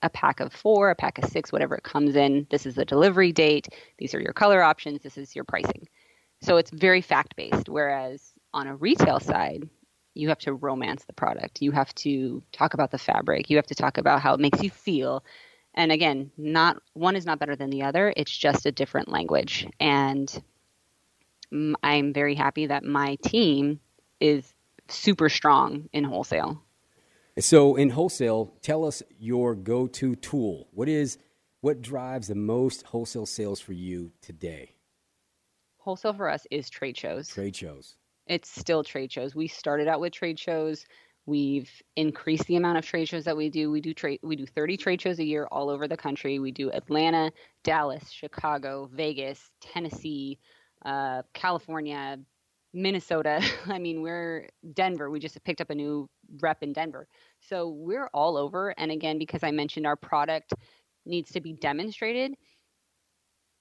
a 0.02 0.10
pack 0.10 0.40
of 0.40 0.52
four, 0.52 0.90
a 0.90 0.96
pack 0.96 1.18
of 1.18 1.30
six, 1.30 1.52
whatever 1.52 1.76
it 1.76 1.84
comes 1.84 2.16
in. 2.16 2.48
This 2.50 2.66
is 2.66 2.74
the 2.74 2.84
delivery 2.84 3.30
date. 3.30 3.68
These 3.98 4.12
are 4.12 4.20
your 4.20 4.32
color 4.32 4.60
options. 4.60 5.02
This 5.02 5.16
is 5.16 5.36
your 5.36 5.44
pricing. 5.44 5.86
So 6.42 6.56
it's 6.56 6.70
very 6.70 7.00
fact 7.00 7.36
based. 7.36 7.68
Whereas 7.68 8.32
on 8.52 8.66
a 8.66 8.76
retail 8.76 9.20
side, 9.20 9.68
you 10.14 10.28
have 10.28 10.40
to 10.40 10.52
romance 10.52 11.04
the 11.04 11.12
product. 11.12 11.62
You 11.62 11.70
have 11.72 11.94
to 11.96 12.42
talk 12.52 12.74
about 12.74 12.90
the 12.90 12.98
fabric. 12.98 13.48
You 13.48 13.56
have 13.56 13.66
to 13.68 13.74
talk 13.74 13.96
about 13.96 14.20
how 14.20 14.34
it 14.34 14.40
makes 14.40 14.62
you 14.62 14.70
feel. 14.70 15.24
And 15.74 15.90
again, 15.90 16.30
not 16.36 16.82
one 16.92 17.16
is 17.16 17.24
not 17.24 17.38
better 17.38 17.56
than 17.56 17.70
the 17.70 17.82
other. 17.82 18.12
It's 18.16 18.36
just 18.36 18.66
a 18.66 18.72
different 18.72 19.08
language. 19.08 19.66
And 19.80 20.42
I'm 21.82 22.12
very 22.12 22.34
happy 22.34 22.66
that 22.66 22.84
my 22.84 23.16
team 23.22 23.80
is 24.20 24.52
super 24.88 25.28
strong 25.28 25.88
in 25.92 26.04
wholesale. 26.04 26.62
So 27.38 27.76
in 27.76 27.90
wholesale, 27.90 28.52
tell 28.60 28.84
us 28.84 29.02
your 29.18 29.54
go-to 29.54 30.16
tool. 30.16 30.68
What 30.72 30.88
is 30.88 31.16
what 31.60 31.80
drives 31.80 32.28
the 32.28 32.34
most 32.34 32.82
wholesale 32.86 33.26
sales 33.26 33.60
for 33.60 33.72
you 33.72 34.12
today? 34.20 34.71
Wholesale 35.82 36.12
for 36.12 36.30
us 36.30 36.46
is 36.52 36.70
trade 36.70 36.96
shows. 36.96 37.28
Trade 37.28 37.56
shows. 37.56 37.96
It's 38.28 38.48
still 38.48 38.84
trade 38.84 39.10
shows. 39.10 39.34
We 39.34 39.48
started 39.48 39.88
out 39.88 40.00
with 40.00 40.12
trade 40.12 40.38
shows. 40.38 40.86
We've 41.26 41.70
increased 41.96 42.46
the 42.46 42.54
amount 42.54 42.78
of 42.78 42.86
trade 42.86 43.08
shows 43.08 43.24
that 43.24 43.36
we 43.36 43.50
do. 43.50 43.68
We 43.68 43.80
do 43.80 43.92
trade 43.92 44.20
we 44.22 44.36
do 44.36 44.46
30 44.46 44.76
trade 44.76 45.00
shows 45.00 45.18
a 45.18 45.24
year 45.24 45.48
all 45.50 45.70
over 45.70 45.88
the 45.88 45.96
country. 45.96 46.38
We 46.38 46.52
do 46.52 46.70
Atlanta, 46.70 47.32
Dallas, 47.64 48.10
Chicago, 48.10 48.88
Vegas, 48.92 49.50
Tennessee, 49.60 50.38
uh, 50.84 51.22
California, 51.34 52.18
Minnesota. 52.72 53.42
I 53.66 53.80
mean, 53.80 54.02
we're 54.02 54.48
Denver. 54.74 55.10
We 55.10 55.18
just 55.18 55.42
picked 55.42 55.60
up 55.60 55.70
a 55.70 55.74
new 55.74 56.08
rep 56.40 56.62
in 56.62 56.72
Denver. 56.72 57.08
So 57.40 57.68
we're 57.68 58.08
all 58.14 58.36
over. 58.36 58.72
And 58.78 58.92
again, 58.92 59.18
because 59.18 59.42
I 59.42 59.50
mentioned 59.50 59.86
our 59.86 59.96
product 59.96 60.54
needs 61.04 61.32
to 61.32 61.40
be 61.40 61.54
demonstrated, 61.54 62.34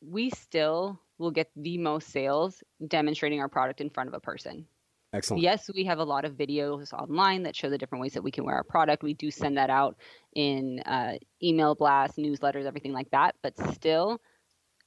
we 0.01 0.29
still 0.29 0.99
will 1.21 1.31
get 1.31 1.49
the 1.55 1.77
most 1.77 2.09
sales 2.09 2.61
demonstrating 2.87 3.39
our 3.39 3.47
product 3.47 3.79
in 3.79 3.89
front 3.89 4.09
of 4.09 4.13
a 4.13 4.19
person. 4.19 4.65
Excellent. 5.13 5.43
Yes, 5.43 5.69
we 5.73 5.83
have 5.85 5.99
a 5.99 6.03
lot 6.03 6.23
of 6.23 6.33
videos 6.33 6.93
online 6.93 7.43
that 7.43 7.55
show 7.55 7.69
the 7.69 7.77
different 7.77 8.01
ways 8.01 8.13
that 8.13 8.21
we 8.21 8.31
can 8.31 8.45
wear 8.45 8.55
our 8.55 8.63
product. 8.63 9.03
We 9.03 9.13
do 9.13 9.29
send 9.29 9.57
that 9.57 9.69
out 9.69 9.97
in 10.33 10.79
uh, 10.85 11.13
email 11.43 11.75
blasts, 11.75 12.17
newsletters, 12.17 12.65
everything 12.65 12.93
like 12.93 13.11
that. 13.11 13.35
But 13.43 13.53
still, 13.73 14.21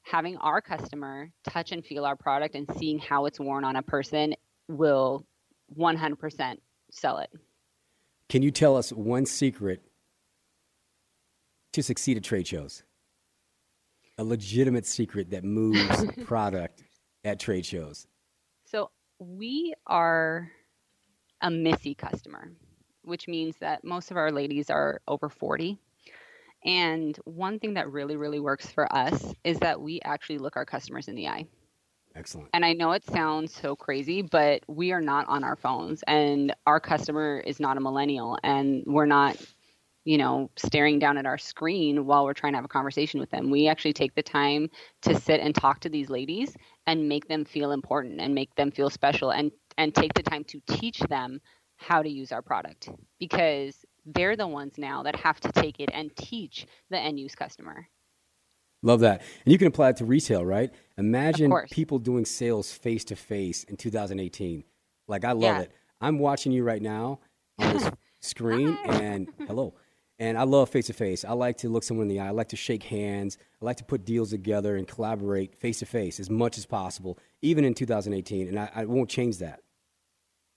having 0.02 0.37
our 0.38 0.62
customer 0.62 1.30
touch 1.48 1.72
and 1.72 1.85
feel 1.85 2.06
our 2.06 2.16
product 2.16 2.54
and 2.54 2.66
seeing 2.78 2.98
how 2.98 3.26
it's 3.26 3.38
worn 3.38 3.64
on 3.64 3.76
a 3.76 3.82
person 3.82 4.35
will 4.68 5.26
100% 5.78 6.56
sell 6.90 7.18
it. 7.18 7.30
Can 8.30 8.42
you 8.42 8.50
tell 8.50 8.76
us 8.76 8.92
one 8.92 9.26
secret 9.26 9.82
to 11.74 11.82
succeed 11.82 12.16
at 12.16 12.24
trade 12.24 12.46
shows? 12.46 12.82
A 14.18 14.24
legitimate 14.24 14.87
secret 14.87 15.31
that 15.31 15.44
moves 15.44 16.05
product 16.24 16.85
at 17.24 17.40
trade 17.40 17.66
shows. 17.66 18.07
So 18.64 18.90
we 19.18 19.74
are 19.87 20.50
a 21.40 21.50
Missy 21.50 21.94
customer, 21.94 22.53
which 23.03 23.29
means 23.29 23.57
that 23.59 23.85
most 23.85 24.11
of 24.11 24.16
our 24.16 24.31
ladies 24.31 24.70
are 24.70 25.00
over 25.09 25.29
40. 25.29 25.79
And 26.64 27.18
one 27.24 27.59
thing 27.59 27.74
that 27.74 27.90
really, 27.90 28.16
really 28.16 28.40
works 28.40 28.66
for 28.66 28.90
us 28.94 29.35
is 29.44 29.59
that 29.59 29.81
we 29.81 30.00
actually 30.05 30.38
look 30.38 30.57
our 30.57 30.64
customers 30.64 31.09
in 31.09 31.14
the 31.14 31.29
eye. 31.29 31.46
Excellent. 32.16 32.48
And 32.55 32.64
I 32.64 32.72
know 32.72 32.92
it 32.92 33.05
sounds 33.05 33.53
so 33.53 33.74
crazy, 33.74 34.22
but 34.22 34.62
we 34.68 34.92
are 34.92 35.00
not 35.00 35.27
on 35.29 35.42
our 35.42 35.57
phones 35.57 36.03
and 36.07 36.55
our 36.66 36.79
customer 36.79 37.42
is 37.44 37.59
not 37.59 37.77
a 37.77 37.81
millennial 37.81 38.38
and 38.42 38.85
we're 38.87 39.07
not, 39.07 39.37
you 40.04 40.18
know, 40.18 40.50
staring 40.56 40.98
down 40.98 41.16
at 41.16 41.26
our 41.26 41.38
screen 41.38 42.06
while 42.06 42.24
we're 42.24 42.34
trying 42.34 42.52
to 42.52 42.58
have 42.58 42.64
a 42.64 42.68
conversation 42.68 43.20
with 43.20 43.30
them. 43.30 43.50
We 43.50 43.68
actually 43.68 43.94
take 43.94 44.14
the 44.14 44.22
time 44.22 44.68
to 45.02 45.18
sit 45.18 45.40
and 45.40 45.54
talk 45.54 45.80
to 45.80 45.88
these 45.88 46.10
ladies 46.10 46.54
and 46.86 47.08
make 47.08 47.28
them 47.28 47.44
feel 47.44 47.72
important 47.72 48.20
and 48.20 48.34
make 48.34 48.54
them 48.54 48.70
feel 48.70 48.90
special 48.90 49.30
and 49.30 49.50
and 49.76 49.94
take 49.94 50.14
the 50.14 50.22
time 50.22 50.44
to 50.44 50.60
teach 50.68 51.00
them 51.00 51.40
how 51.76 52.02
to 52.02 52.08
use 52.08 52.30
our 52.30 52.42
product 52.42 52.88
because 53.18 53.84
they're 54.06 54.36
the 54.36 54.46
ones 54.46 54.74
now 54.78 55.02
that 55.02 55.16
have 55.16 55.40
to 55.40 55.50
take 55.52 55.80
it 55.80 55.90
and 55.92 56.14
teach 56.16 56.66
the 56.90 56.98
end 56.98 57.18
use 57.18 57.34
customer. 57.34 57.88
Love 58.82 59.00
that. 59.00 59.22
And 59.44 59.52
you 59.52 59.58
can 59.58 59.66
apply 59.68 59.90
it 59.90 59.96
to 59.96 60.04
retail, 60.04 60.44
right? 60.44 60.70
Imagine 60.98 61.50
people 61.70 61.98
doing 61.98 62.26
sales 62.26 62.70
face 62.70 63.02
to 63.06 63.16
face 63.16 63.64
in 63.64 63.76
2018. 63.76 64.62
Like, 65.08 65.24
I 65.24 65.32
love 65.32 65.42
yeah. 65.42 65.60
it. 65.60 65.72
I'm 66.02 66.18
watching 66.18 66.52
you 66.52 66.64
right 66.64 66.82
now 66.82 67.20
on 67.58 67.72
this 67.72 67.90
screen, 68.20 68.76
and 68.84 69.28
hello. 69.46 69.74
And 70.18 70.38
I 70.38 70.44
love 70.44 70.70
face 70.70 70.87
to 70.87 70.92
face. 70.92 71.24
I 71.24 71.33
like 71.33 71.59
to 71.59 71.68
look 71.68 71.83
someone 71.83 72.05
in 72.05 72.09
the 72.09 72.20
eye. 72.20 72.29
I 72.29 72.31
like 72.31 72.48
to 72.50 72.57
shake 72.57 72.85
hands. 72.85 73.37
I 73.61 73.64
like 73.64 73.79
to 73.79 73.85
put 73.85 74.05
deals 74.05 74.31
together 74.31 74.77
and 74.77 74.87
collaborate 74.87 75.57
face 75.57 75.81
to 75.81 75.87
face 75.87 76.20
as 76.20 76.31
much 76.31 76.57
as 76.57 76.66
possible, 76.66 77.18
even 77.42 77.64
in 77.64 77.74
2018. 77.74 78.48
And 78.48 78.59
I, 78.59 78.70
I 78.74 78.85
won't 78.85 79.11
change 79.11 79.38
that. 79.38 79.61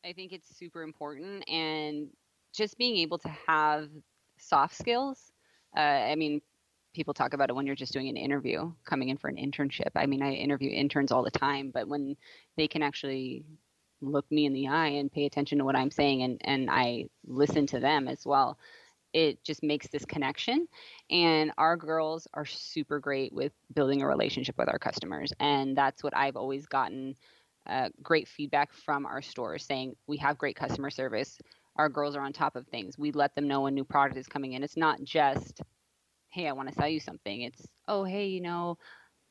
I 0.05 0.13
think 0.13 0.31
it's 0.31 0.55
super 0.55 0.83
important. 0.83 1.43
And 1.49 2.09
just 2.53 2.77
being 2.77 2.97
able 2.97 3.17
to 3.19 3.29
have 3.47 3.89
soft 4.37 4.75
skills. 4.75 5.31
Uh, 5.75 5.79
I 5.79 6.15
mean, 6.15 6.41
people 6.93 7.13
talk 7.13 7.33
about 7.33 7.49
it 7.49 7.55
when 7.55 7.65
you're 7.65 7.75
just 7.75 7.93
doing 7.93 8.09
an 8.09 8.17
interview, 8.17 8.71
coming 8.85 9.09
in 9.09 9.17
for 9.17 9.27
an 9.27 9.37
internship. 9.37 9.91
I 9.95 10.05
mean, 10.05 10.23
I 10.23 10.33
interview 10.33 10.71
interns 10.71 11.11
all 11.11 11.23
the 11.23 11.31
time, 11.31 11.71
but 11.73 11.87
when 11.87 12.15
they 12.55 12.67
can 12.67 12.81
actually 12.81 13.45
look 14.01 14.29
me 14.31 14.45
in 14.45 14.53
the 14.53 14.67
eye 14.67 14.89
and 14.89 15.11
pay 15.11 15.25
attention 15.25 15.57
to 15.57 15.65
what 15.65 15.75
I'm 15.75 15.91
saying 15.91 16.21
and, 16.21 16.41
and 16.43 16.69
I 16.69 17.05
listen 17.25 17.65
to 17.67 17.79
them 17.79 18.07
as 18.07 18.25
well, 18.25 18.57
it 19.13 19.43
just 19.43 19.63
makes 19.63 19.87
this 19.87 20.05
connection. 20.05 20.67
And 21.09 21.51
our 21.57 21.75
girls 21.75 22.27
are 22.33 22.45
super 22.45 22.99
great 22.99 23.33
with 23.33 23.51
building 23.73 24.01
a 24.01 24.07
relationship 24.07 24.57
with 24.57 24.69
our 24.69 24.79
customers. 24.79 25.33
And 25.39 25.77
that's 25.77 26.03
what 26.03 26.15
I've 26.15 26.35
always 26.35 26.65
gotten 26.65 27.15
uh, 27.67 27.89
great 28.01 28.27
feedback 28.27 28.73
from 28.73 29.05
our 29.05 29.21
stores 29.21 29.65
saying, 29.65 29.95
we 30.07 30.17
have 30.17 30.37
great 30.37 30.55
customer 30.55 30.89
service. 30.89 31.37
Our 31.75 31.89
girls 31.89 32.15
are 32.15 32.21
on 32.21 32.33
top 32.33 32.55
of 32.55 32.65
things. 32.67 32.97
We 32.97 33.11
let 33.11 33.35
them 33.35 33.47
know 33.47 33.61
when 33.61 33.75
new 33.75 33.83
product 33.83 34.17
is 34.17 34.27
coming 34.27 34.53
in. 34.53 34.63
It's 34.63 34.77
not 34.77 35.03
just 35.03 35.61
hey, 36.29 36.47
I 36.47 36.51
want 36.51 36.69
to 36.69 36.75
sell 36.75 36.87
you 36.87 36.99
something. 36.99 37.41
It's, 37.41 37.65
oh, 37.87 38.03
hey, 38.03 38.27
you 38.27 38.41
know, 38.41 38.77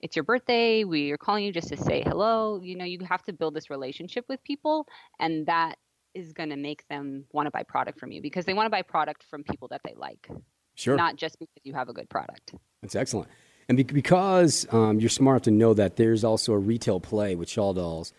it's 0.01 0.17
your 0.17 0.25
birthday. 0.25 0.85
We 0.85 1.13
are 1.13 1.17
calling 1.17 1.45
you 1.45 1.53
just 1.53 1.69
to 1.69 1.77
say 1.77 2.03
hello. 2.05 2.61
You 2.63 2.77
know, 2.77 2.85
you 2.85 2.99
have 3.09 3.23
to 3.25 3.33
build 3.33 3.55
this 3.55 3.71
relationship 3.71 4.25
with 4.29 4.43
people, 4.45 4.87
and 5.21 5.47
that 5.47 5.77
is 6.17 6.33
going 6.33 6.49
to 6.49 6.57
make 6.57 6.89
them 6.89 7.25
want 7.33 7.47
to 7.47 7.51
buy 7.51 7.63
product 7.63 8.01
from 8.01 8.11
you 8.11 8.23
because 8.23 8.47
they 8.47 8.55
want 8.55 8.67
to 8.67 8.71
buy 8.71 8.83
product 8.83 9.23
from 9.29 9.45
people 9.45 9.69
that 9.69 9.83
they 9.85 9.95
like. 9.97 10.29
Sure. 10.75 10.97
Not 10.97 11.17
just 11.17 11.39
because 11.39 11.61
you 11.65 11.75
have 11.75 11.89
a 11.89 11.93
good 11.93 12.09
product. 12.09 12.55
That's 12.83 12.97
excellent. 12.97 13.29
And 13.69 13.87
because 13.87 14.67
um, 14.71 15.01
you're 15.01 15.11
smart 15.11 15.43
to 15.45 15.51
know 15.51 15.75
that 15.75 15.97
there's 15.97 16.23
also 16.25 16.53
a 16.53 16.59
retail 16.59 17.01
play 17.01 17.35
with 17.35 17.49
Shawl 17.49 17.75
Dolls, 17.75 18.13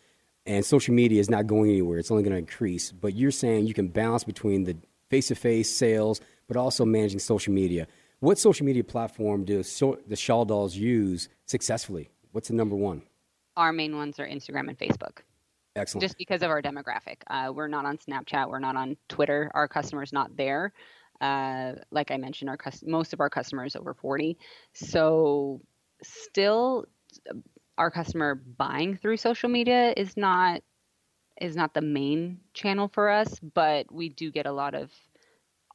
and 0.45 0.65
social 0.65 0.93
media 0.93 1.19
is 1.19 1.29
not 1.29 1.47
going 1.47 1.69
anywhere. 1.69 1.99
It's 1.99 2.12
only 2.12 2.23
going 2.23 2.33
to 2.33 2.39
increase. 2.39 2.91
But 2.91 3.15
you're 3.15 3.31
saying 3.31 3.67
you 3.67 3.73
can 3.73 3.89
balance 3.89 4.23
between 4.23 4.63
the 4.63 4.77
face 5.10 5.27
to 5.27 5.36
face 5.36 5.69
sales, 5.73 6.21
but 6.47 6.57
also 6.57 6.86
managing 6.86 7.19
social 7.19 7.53
media. 7.53 7.88
What 8.19 8.39
social 8.39 8.65
media 8.65 8.83
platform 8.83 9.45
do 9.45 9.62
so, 9.63 9.99
the 10.07 10.15
Shawl 10.15 10.45
Dolls 10.45 10.75
use 10.75 11.29
successfully? 11.45 12.10
What's 12.31 12.47
the 12.47 12.55
number 12.55 12.75
one? 12.75 13.03
Our 13.55 13.71
main 13.71 13.95
ones 13.95 14.19
are 14.19 14.27
Instagram 14.27 14.69
and 14.69 14.77
Facebook. 14.77 15.19
Excellent. 15.77 16.01
Just 16.01 16.17
because 16.17 16.41
of 16.41 16.49
our 16.49 16.61
demographic. 16.61 17.17
Uh, 17.27 17.51
we're 17.53 17.67
not 17.67 17.85
on 17.85 17.97
Snapchat. 17.97 18.49
We're 18.49 18.59
not 18.59 18.75
on 18.75 18.97
Twitter. 19.07 19.51
Our 19.53 19.67
customer's 19.67 20.11
not 20.11 20.35
there. 20.35 20.73
Uh, 21.21 21.73
like 21.91 22.11
I 22.11 22.17
mentioned, 22.17 22.49
our 22.49 22.57
most 22.83 23.13
of 23.13 23.19
our 23.19 23.29
customers 23.29 23.75
over 23.75 23.93
40. 23.93 24.37
So 24.73 25.61
still 26.03 26.85
our 27.77 27.91
customer 27.91 28.35
buying 28.35 28.97
through 28.97 29.17
social 29.17 29.49
media 29.49 29.93
is 29.95 30.17
not 30.17 30.61
is 31.39 31.55
not 31.55 31.73
the 31.75 31.81
main 31.81 32.39
channel 32.53 32.89
for 32.91 33.09
us, 33.09 33.39
but 33.53 33.91
we 33.91 34.09
do 34.09 34.31
get 34.31 34.47
a 34.47 34.51
lot 34.51 34.73
of 34.73 34.91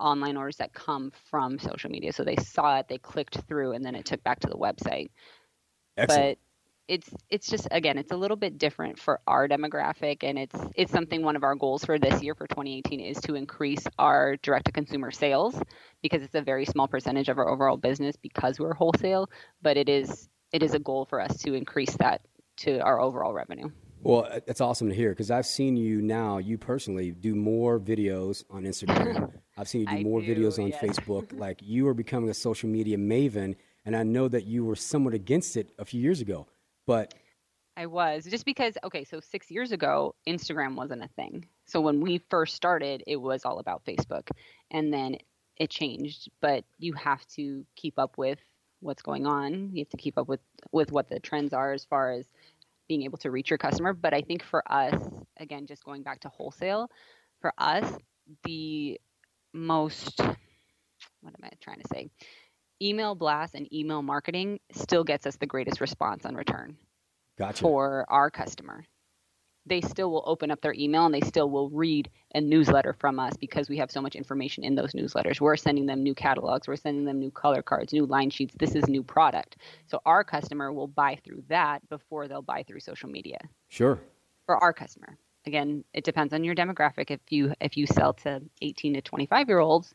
online 0.00 0.36
orders 0.36 0.56
that 0.56 0.74
come 0.74 1.12
from 1.30 1.56
social 1.58 1.88
media. 1.88 2.12
So 2.12 2.24
they 2.24 2.34
saw 2.34 2.78
it, 2.78 2.88
they 2.88 2.98
clicked 2.98 3.38
through, 3.46 3.72
and 3.72 3.84
then 3.84 3.94
it 3.94 4.04
took 4.04 4.24
back 4.24 4.40
to 4.40 4.48
the 4.48 4.56
website. 4.56 5.10
Excellent. 5.96 6.38
But 6.38 6.38
it's 6.88 7.08
it's 7.30 7.48
just 7.48 7.68
again, 7.70 7.98
it's 7.98 8.12
a 8.12 8.16
little 8.16 8.36
bit 8.36 8.58
different 8.58 8.98
for 8.98 9.20
our 9.26 9.48
demographic, 9.48 10.22
and 10.22 10.38
it's 10.38 10.58
it's 10.74 10.92
something 10.92 11.22
one 11.22 11.36
of 11.36 11.44
our 11.44 11.54
goals 11.54 11.84
for 11.84 11.98
this 11.98 12.22
year 12.22 12.34
for 12.34 12.46
2018 12.46 13.00
is 13.00 13.20
to 13.22 13.34
increase 13.34 13.86
our 13.98 14.36
direct 14.36 14.66
to 14.66 14.72
consumer 14.72 15.10
sales 15.10 15.60
because 16.02 16.22
it's 16.22 16.34
a 16.34 16.42
very 16.42 16.64
small 16.64 16.88
percentage 16.88 17.28
of 17.28 17.38
our 17.38 17.48
overall 17.48 17.76
business 17.76 18.16
because 18.16 18.58
we're 18.58 18.74
wholesale, 18.74 19.30
but 19.62 19.76
it 19.76 19.88
is 19.88 20.28
it 20.52 20.62
is 20.62 20.74
a 20.74 20.78
goal 20.78 21.04
for 21.04 21.20
us 21.20 21.36
to 21.38 21.54
increase 21.54 21.96
that 21.96 22.22
to 22.56 22.78
our 22.80 23.00
overall 23.00 23.32
revenue. 23.32 23.70
Well, 24.04 24.28
it's 24.48 24.60
awesome 24.60 24.88
to 24.88 24.94
hear 24.94 25.10
because 25.10 25.30
I've 25.30 25.46
seen 25.46 25.76
you 25.76 26.02
now, 26.02 26.38
you 26.38 26.58
personally, 26.58 27.12
do 27.12 27.36
more 27.36 27.78
videos 27.78 28.42
on 28.50 28.64
Instagram. 28.64 29.32
I've 29.56 29.68
seen 29.68 29.82
you 29.82 29.86
do 29.86 29.92
I 29.94 30.02
more 30.02 30.20
do, 30.20 30.34
videos 30.34 30.58
on 30.58 30.68
yes. 30.68 30.82
Facebook. 30.82 31.32
Like 31.38 31.60
you 31.62 31.86
are 31.86 31.94
becoming 31.94 32.28
a 32.28 32.34
social 32.34 32.68
media 32.68 32.96
maven, 32.96 33.54
and 33.84 33.96
I 33.96 34.02
know 34.02 34.26
that 34.28 34.44
you 34.44 34.64
were 34.64 34.74
somewhat 34.74 35.14
against 35.14 35.56
it 35.56 35.70
a 35.78 35.84
few 35.84 36.00
years 36.00 36.20
ago. 36.20 36.48
But 36.92 37.14
I 37.74 37.86
was 37.86 38.26
just 38.26 38.44
because 38.44 38.76
okay, 38.84 39.04
so 39.04 39.20
6 39.20 39.50
years 39.50 39.72
ago 39.72 40.14
Instagram 40.28 40.74
wasn't 40.74 41.02
a 41.02 41.08
thing. 41.08 41.46
So 41.64 41.80
when 41.80 42.00
we 42.00 42.18
first 42.28 42.54
started, 42.54 43.02
it 43.06 43.16
was 43.16 43.46
all 43.46 43.58
about 43.60 43.84
Facebook. 43.86 44.28
And 44.70 44.92
then 44.92 45.16
it 45.56 45.70
changed, 45.70 46.28
but 46.42 46.64
you 46.78 46.92
have 46.92 47.26
to 47.28 47.64
keep 47.76 47.98
up 47.98 48.18
with 48.18 48.38
what's 48.80 49.00
going 49.00 49.26
on. 49.26 49.70
You 49.72 49.80
have 49.80 49.88
to 49.88 49.96
keep 49.96 50.18
up 50.18 50.28
with 50.28 50.40
with 50.70 50.92
what 50.92 51.08
the 51.08 51.18
trends 51.18 51.54
are 51.54 51.72
as 51.72 51.84
far 51.86 52.12
as 52.12 52.26
being 52.88 53.04
able 53.04 53.18
to 53.18 53.30
reach 53.30 53.48
your 53.48 53.58
customer, 53.58 53.94
but 53.94 54.12
I 54.12 54.20
think 54.20 54.42
for 54.42 54.62
us, 54.70 55.00
again 55.38 55.66
just 55.66 55.84
going 55.84 56.02
back 56.02 56.20
to 56.20 56.28
wholesale, 56.28 56.90
for 57.40 57.54
us 57.56 57.90
the 58.44 59.00
most 59.54 60.20
what 61.22 61.34
am 61.34 61.44
I 61.44 61.50
trying 61.60 61.80
to 61.80 61.88
say? 61.88 62.10
Email 62.82 63.14
blast 63.14 63.54
and 63.54 63.72
email 63.72 64.02
marketing 64.02 64.58
still 64.72 65.04
gets 65.04 65.24
us 65.24 65.36
the 65.36 65.46
greatest 65.46 65.80
response 65.80 66.26
on 66.26 66.34
return 66.34 66.76
gotcha. 67.38 67.62
for 67.62 68.04
our 68.08 68.28
customer. 68.28 68.84
They 69.66 69.80
still 69.82 70.10
will 70.10 70.24
open 70.26 70.50
up 70.50 70.60
their 70.60 70.74
email 70.74 71.06
and 71.06 71.14
they 71.14 71.20
still 71.20 71.48
will 71.48 71.70
read 71.70 72.10
a 72.34 72.40
newsletter 72.40 72.92
from 72.92 73.20
us 73.20 73.36
because 73.36 73.68
we 73.68 73.76
have 73.76 73.92
so 73.92 74.00
much 74.00 74.16
information 74.16 74.64
in 74.64 74.74
those 74.74 74.94
newsletters. 74.94 75.40
We're 75.40 75.54
sending 75.54 75.86
them 75.86 76.02
new 76.02 76.16
catalogs, 76.16 76.66
we're 76.66 76.74
sending 76.74 77.04
them 77.04 77.20
new 77.20 77.30
color 77.30 77.62
cards, 77.62 77.92
new 77.92 78.04
line 78.04 78.30
sheets. 78.30 78.56
This 78.58 78.74
is 78.74 78.88
new 78.88 79.04
product. 79.04 79.58
So 79.86 80.00
our 80.04 80.24
customer 80.24 80.72
will 80.72 80.88
buy 80.88 81.20
through 81.22 81.44
that 81.48 81.88
before 81.88 82.26
they'll 82.26 82.42
buy 82.42 82.64
through 82.64 82.80
social 82.80 83.08
media 83.08 83.38
Sure. 83.68 84.00
for 84.46 84.56
our 84.56 84.72
customer. 84.72 85.16
Again, 85.46 85.84
it 85.94 86.02
depends 86.02 86.32
on 86.34 86.42
your 86.42 86.56
demographic. 86.56 87.12
If 87.12 87.20
you 87.30 87.54
if 87.60 87.76
you 87.76 87.86
sell 87.86 88.14
to 88.14 88.42
18 88.60 88.94
to 88.94 89.02
25 89.02 89.48
year 89.48 89.60
olds, 89.60 89.94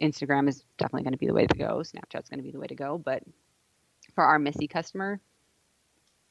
Instagram 0.00 0.48
is 0.48 0.64
definitely 0.78 1.02
going 1.02 1.12
to 1.12 1.18
be 1.18 1.26
the 1.26 1.34
way 1.34 1.46
to 1.46 1.58
go. 1.58 1.78
Snapchat's 1.78 2.28
going 2.28 2.38
to 2.38 2.44
be 2.44 2.50
the 2.50 2.60
way 2.60 2.66
to 2.66 2.74
go. 2.74 2.98
But 2.98 3.22
for 4.14 4.24
our 4.24 4.38
Missy 4.38 4.66
customer, 4.66 5.20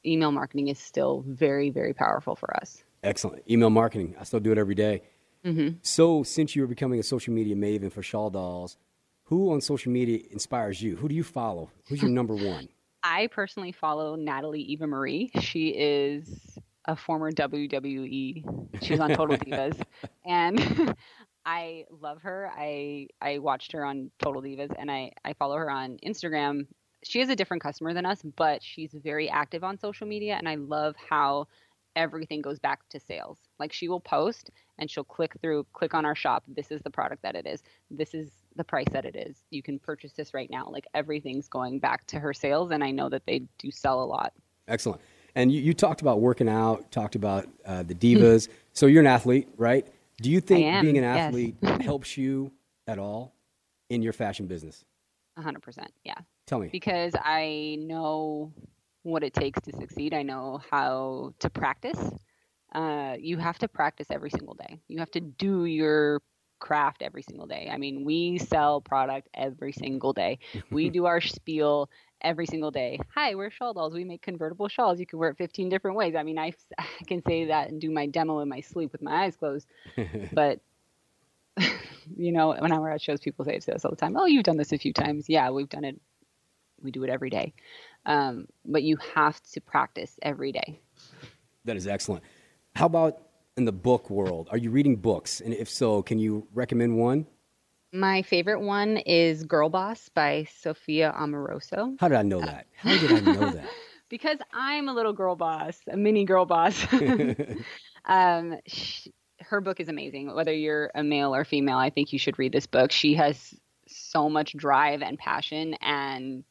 email 0.05 0.31
marketing 0.31 0.67
is 0.69 0.79
still 0.79 1.23
very 1.27 1.69
very 1.69 1.93
powerful 1.93 2.35
for 2.35 2.55
us. 2.57 2.83
Excellent. 3.03 3.43
Email 3.49 3.69
marketing. 3.69 4.15
I 4.19 4.23
still 4.23 4.39
do 4.39 4.51
it 4.51 4.57
every 4.57 4.75
day. 4.75 5.03
Mm-hmm. 5.45 5.77
So, 5.81 6.23
since 6.23 6.55
you 6.55 6.61
were 6.61 6.67
becoming 6.67 6.99
a 6.99 7.03
social 7.03 7.33
media 7.33 7.55
maven 7.55 7.91
for 7.91 8.03
Shawl 8.03 8.29
Dolls, 8.29 8.77
who 9.23 9.53
on 9.53 9.61
social 9.61 9.91
media 9.91 10.19
inspires 10.31 10.81
you? 10.81 10.97
Who 10.97 11.07
do 11.07 11.15
you 11.15 11.23
follow? 11.23 11.69
Who's 11.87 12.01
your 12.01 12.11
number 12.11 12.35
one? 12.35 12.67
I 13.03 13.27
personally 13.27 13.71
follow 13.71 14.15
Natalie 14.15 14.61
Eva 14.61 14.85
Marie. 14.85 15.31
She 15.39 15.69
is 15.69 16.57
a 16.85 16.95
former 16.95 17.31
WWE. 17.31 18.83
She's 18.83 18.99
on 18.99 19.11
Total 19.11 19.37
Divas, 19.37 19.81
and 20.25 20.95
I 21.45 21.85
love 21.89 22.21
her. 22.21 22.51
I 22.55 23.07
I 23.21 23.39
watched 23.39 23.71
her 23.71 23.85
on 23.85 24.11
Total 24.21 24.41
Divas, 24.41 24.73
and 24.77 24.91
I 24.91 25.11
I 25.23 25.33
follow 25.33 25.57
her 25.57 25.69
on 25.69 25.97
Instagram. 26.05 26.67
She 27.03 27.21
is 27.21 27.29
a 27.29 27.35
different 27.35 27.63
customer 27.63 27.93
than 27.93 28.05
us, 28.05 28.21
but 28.35 28.61
she's 28.61 28.91
very 28.93 29.29
active 29.29 29.63
on 29.63 29.79
social 29.79 30.05
media, 30.05 30.35
and 30.37 30.49
I 30.49 30.55
love 30.55 30.95
how 30.97 31.47
everything 31.95 32.41
goes 32.41 32.59
back 32.59 32.87
to 32.89 32.99
sales. 32.99 33.37
Like 33.59 33.73
she 33.73 33.87
will 33.87 33.99
post 33.99 34.51
and 34.77 34.89
she'll 34.89 35.03
click 35.03 35.33
through, 35.41 35.65
click 35.73 35.93
on 35.93 36.05
our 36.05 36.15
shop. 36.15 36.43
This 36.47 36.71
is 36.71 36.81
the 36.81 36.89
product 36.89 37.21
that 37.23 37.35
it 37.35 37.45
is. 37.45 37.61
This 37.91 38.13
is 38.13 38.29
the 38.55 38.63
price 38.63 38.87
that 38.91 39.05
it 39.05 39.15
is. 39.15 39.43
You 39.49 39.61
can 39.61 39.79
purchase 39.79 40.13
this 40.13 40.33
right 40.33 40.49
now. 40.49 40.69
Like 40.69 40.87
everything's 40.93 41.47
going 41.47 41.79
back 41.79 42.05
to 42.07 42.19
her 42.19 42.33
sales, 42.33 42.71
and 42.71 42.83
I 42.83 42.91
know 42.91 43.09
that 43.09 43.25
they 43.25 43.43
do 43.57 43.71
sell 43.71 44.03
a 44.03 44.05
lot. 44.05 44.33
Excellent. 44.67 45.01
And 45.35 45.51
you, 45.51 45.61
you 45.61 45.73
talked 45.73 46.01
about 46.01 46.21
working 46.21 46.49
out, 46.49 46.91
talked 46.91 47.15
about 47.15 47.47
uh, 47.65 47.83
the 47.83 47.95
divas. 47.95 48.49
so 48.73 48.87
you're 48.87 49.01
an 49.01 49.07
athlete, 49.07 49.47
right? 49.57 49.87
Do 50.21 50.29
you 50.29 50.41
think 50.41 50.65
am, 50.65 50.83
being 50.83 50.97
an 50.97 51.03
yes. 51.03 51.27
athlete 51.27 51.55
helps 51.81 52.17
you 52.17 52.51
at 52.87 52.99
all 52.99 53.33
in 53.89 54.01
your 54.01 54.13
fashion 54.13 54.47
business? 54.47 54.83
100%. 55.37 55.85
Yeah. 56.03 56.15
Tell 56.45 56.59
me. 56.59 56.69
because 56.71 57.13
I 57.15 57.77
know 57.79 58.51
what 59.03 59.23
it 59.23 59.33
takes 59.33 59.61
to 59.61 59.71
succeed. 59.71 60.13
I 60.13 60.23
know 60.23 60.59
how 60.71 61.33
to 61.39 61.49
practice. 61.49 61.99
Uh, 62.73 63.15
you 63.19 63.37
have 63.37 63.59
to 63.59 63.67
practice 63.67 64.07
every 64.09 64.29
single 64.31 64.55
day. 64.55 64.81
You 64.87 64.99
have 64.99 65.11
to 65.11 65.19
do 65.19 65.65
your 65.65 66.21
craft 66.59 67.01
every 67.01 67.23
single 67.23 67.47
day. 67.47 67.69
I 67.71 67.77
mean, 67.77 68.03
we 68.03 68.37
sell 68.37 68.81
product 68.81 69.29
every 69.33 69.71
single 69.71 70.13
day. 70.13 70.39
We 70.71 70.89
do 70.97 71.05
our 71.05 71.21
spiel 71.21 71.89
every 72.21 72.45
single 72.45 72.71
day. 72.71 72.99
Hi, 73.15 73.35
we're 73.35 73.49
Shawl 73.49 73.73
Dolls. 73.73 73.93
We 73.93 74.03
make 74.03 74.21
convertible 74.21 74.67
shawls. 74.67 74.99
You 74.99 75.05
can 75.05 75.19
wear 75.19 75.29
it 75.29 75.37
15 75.37 75.69
different 75.69 75.97
ways. 75.97 76.15
I 76.15 76.23
mean, 76.23 76.37
I, 76.37 76.53
I 76.77 77.03
can 77.07 77.23
say 77.25 77.45
that 77.45 77.69
and 77.69 77.79
do 77.79 77.89
my 77.89 78.07
demo 78.07 78.39
in 78.39 78.49
my 78.49 78.61
sleep 78.61 78.91
with 78.91 79.01
my 79.01 79.25
eyes 79.25 79.35
closed. 79.35 79.67
but 80.33 80.59
you 82.17 82.31
know, 82.31 82.55
when 82.57 82.71
I'm 82.71 82.85
at 82.85 83.01
shows, 83.01 83.19
people 83.19 83.45
say 83.45 83.59
to 83.59 83.75
us 83.75 83.85
all 83.85 83.91
the 83.91 83.97
time. 83.97 84.15
Oh, 84.17 84.25
you've 84.25 84.43
done 84.43 84.57
this 84.57 84.71
a 84.71 84.77
few 84.77 84.93
times. 84.93 85.25
Yeah, 85.27 85.49
we've 85.49 85.69
done 85.69 85.83
it. 85.83 85.99
We 86.81 86.91
do 86.91 87.03
it 87.03 87.09
every 87.09 87.29
day. 87.29 87.53
Um, 88.05 88.47
but 88.65 88.83
you 88.83 88.97
have 89.13 89.41
to 89.51 89.61
practice 89.61 90.17
every 90.21 90.51
day. 90.51 90.79
That 91.65 91.75
is 91.75 91.87
excellent. 91.87 92.23
How 92.75 92.85
about 92.85 93.19
in 93.59 93.65
the 93.65 93.71
book 93.71 94.09
world? 94.09 94.47
Are 94.51 94.57
you 94.57 94.71
reading 94.71 94.95
books? 94.95 95.41
And 95.41 95.53
if 95.53 95.69
so, 95.69 96.01
can 96.01 96.17
you 96.17 96.47
recommend 96.53 96.97
one? 96.97 97.27
My 97.91 98.21
favorite 98.21 98.61
one 98.61 98.97
is 98.97 99.43
Girl 99.43 99.69
Boss 99.69 100.09
by 100.09 100.47
Sophia 100.61 101.13
Amoruso. 101.15 101.97
How 101.99 102.07
did 102.07 102.17
I 102.17 102.21
know 102.21 102.39
that? 102.39 102.67
How 102.77 102.97
did 102.97 103.11
I 103.11 103.19
know 103.19 103.51
that? 103.51 103.69
Because 104.09 104.39
I'm 104.51 104.89
a 104.89 104.93
little 104.95 105.13
girl 105.13 105.35
boss, 105.35 105.79
a 105.87 105.95
mini 105.95 106.25
girl 106.25 106.43
boss. 106.43 106.83
um, 108.05 108.57
sh 108.65 109.07
her 109.41 109.61
book 109.61 109.79
is 109.79 109.87
amazing. 109.87 110.33
Whether 110.33 110.51
you're 110.51 110.89
a 110.95 111.03
male 111.03 111.35
or 111.35 111.45
female, 111.45 111.77
I 111.77 111.91
think 111.91 112.11
you 112.11 112.17
should 112.17 112.39
read 112.39 112.51
this 112.51 112.65
book. 112.65 112.91
She 112.91 113.13
has 113.13 113.53
so 113.85 114.27
much 114.27 114.53
drive 114.53 115.03
and 115.03 115.19
passion 115.19 115.75
and, 115.79 116.43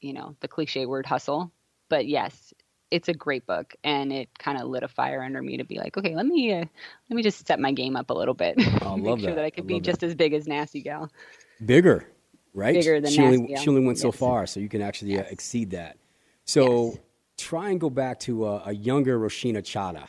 you 0.00 0.14
know, 0.14 0.36
the 0.40 0.48
cliche 0.48 0.86
word 0.86 1.04
hustle. 1.04 1.52
But 1.90 2.06
yes, 2.06 2.54
it's 2.94 3.08
a 3.08 3.14
great 3.14 3.46
book 3.46 3.74
and 3.84 4.12
it 4.12 4.30
kind 4.38 4.60
of 4.60 4.68
lit 4.68 4.82
a 4.84 4.88
fire 4.88 5.22
under 5.22 5.42
me 5.42 5.58
to 5.58 5.64
be 5.64 5.78
like, 5.78 5.96
okay, 5.98 6.14
let 6.16 6.26
me, 6.26 6.52
uh, 6.52 6.64
let 7.10 7.16
me 7.16 7.22
just 7.22 7.38
step 7.40 7.58
my 7.58 7.72
game 7.72 7.96
up 7.96 8.10
a 8.10 8.14
little 8.14 8.34
bit. 8.34 8.58
I 8.82 8.96
Make 8.96 9.20
sure 9.20 9.34
that. 9.34 9.36
that 9.36 9.44
I 9.44 9.50
I 9.58 9.62
could 9.62 9.66
be 9.66 9.74
love 9.74 9.82
just 9.82 10.02
as 10.02 10.14
big 10.14 10.32
as 10.34 10.46
Nasty 10.48 10.82
Gal. 10.82 11.10
Bigger, 11.64 12.06
right? 12.54 12.74
Bigger 12.74 13.00
than 13.00 13.10
she 13.10 13.22
only, 13.22 13.38
Nasty 13.38 13.54
Gal. 13.54 13.56
she 13.62 13.70
only 13.70 13.82
went 13.82 13.98
so 13.98 14.12
far, 14.12 14.46
so 14.46 14.60
you 14.60 14.68
can 14.68 14.82
actually 14.82 15.18
uh, 15.18 15.24
exceed 15.30 15.70
that. 15.70 15.98
So 16.44 16.90
Yes. 16.90 16.98
try 17.38 17.70
and 17.70 17.80
go 17.80 17.90
back 17.90 18.20
to 18.20 18.46
a, 18.46 18.62
a 18.66 18.72
younger 18.74 19.18
Rashina 19.18 19.58
Chada. 19.62 20.08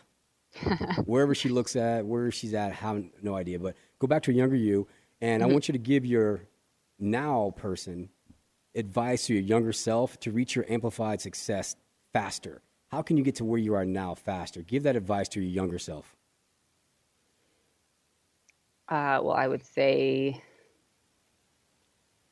Wherever 1.05 1.35
she 1.35 1.49
looks 1.49 1.75
at, 1.75 2.05
where 2.05 2.31
she's 2.31 2.53
at, 2.53 2.71
I 2.71 2.75
have 2.75 3.03
no 3.21 3.35
idea. 3.35 3.59
But 3.59 3.75
go 3.99 4.07
back 4.07 4.23
to 4.23 4.31
a 4.31 4.33
younger 4.33 4.55
you, 4.55 4.87
and 5.21 5.41
Mm-hmm. 5.41 5.43
I 5.43 5.47
want 5.47 5.67
you 5.67 5.73
to 5.73 5.79
give 5.79 6.05
your 6.05 6.47
now 6.99 7.53
person 7.57 8.09
advice 8.75 9.27
to 9.27 9.33
your 9.33 9.43
younger 9.43 9.73
self 9.73 10.19
to 10.21 10.31
reach 10.31 10.55
your 10.55 10.65
amplified 10.69 11.21
success 11.21 11.75
faster. 12.13 12.61
How 12.95 13.01
can 13.01 13.17
you 13.17 13.23
get 13.23 13.35
to 13.35 13.43
where 13.43 13.59
you 13.59 13.75
are 13.75 13.83
now 13.83 14.15
faster? 14.15 14.61
Give 14.61 14.83
that 14.83 14.95
advice 14.95 15.27
to 15.29 15.41
your 15.41 15.49
younger 15.49 15.77
self. 15.77 16.15
Uh, 18.87 19.19
well, 19.21 19.33
I 19.33 19.49
would 19.49 19.65
say 19.65 20.41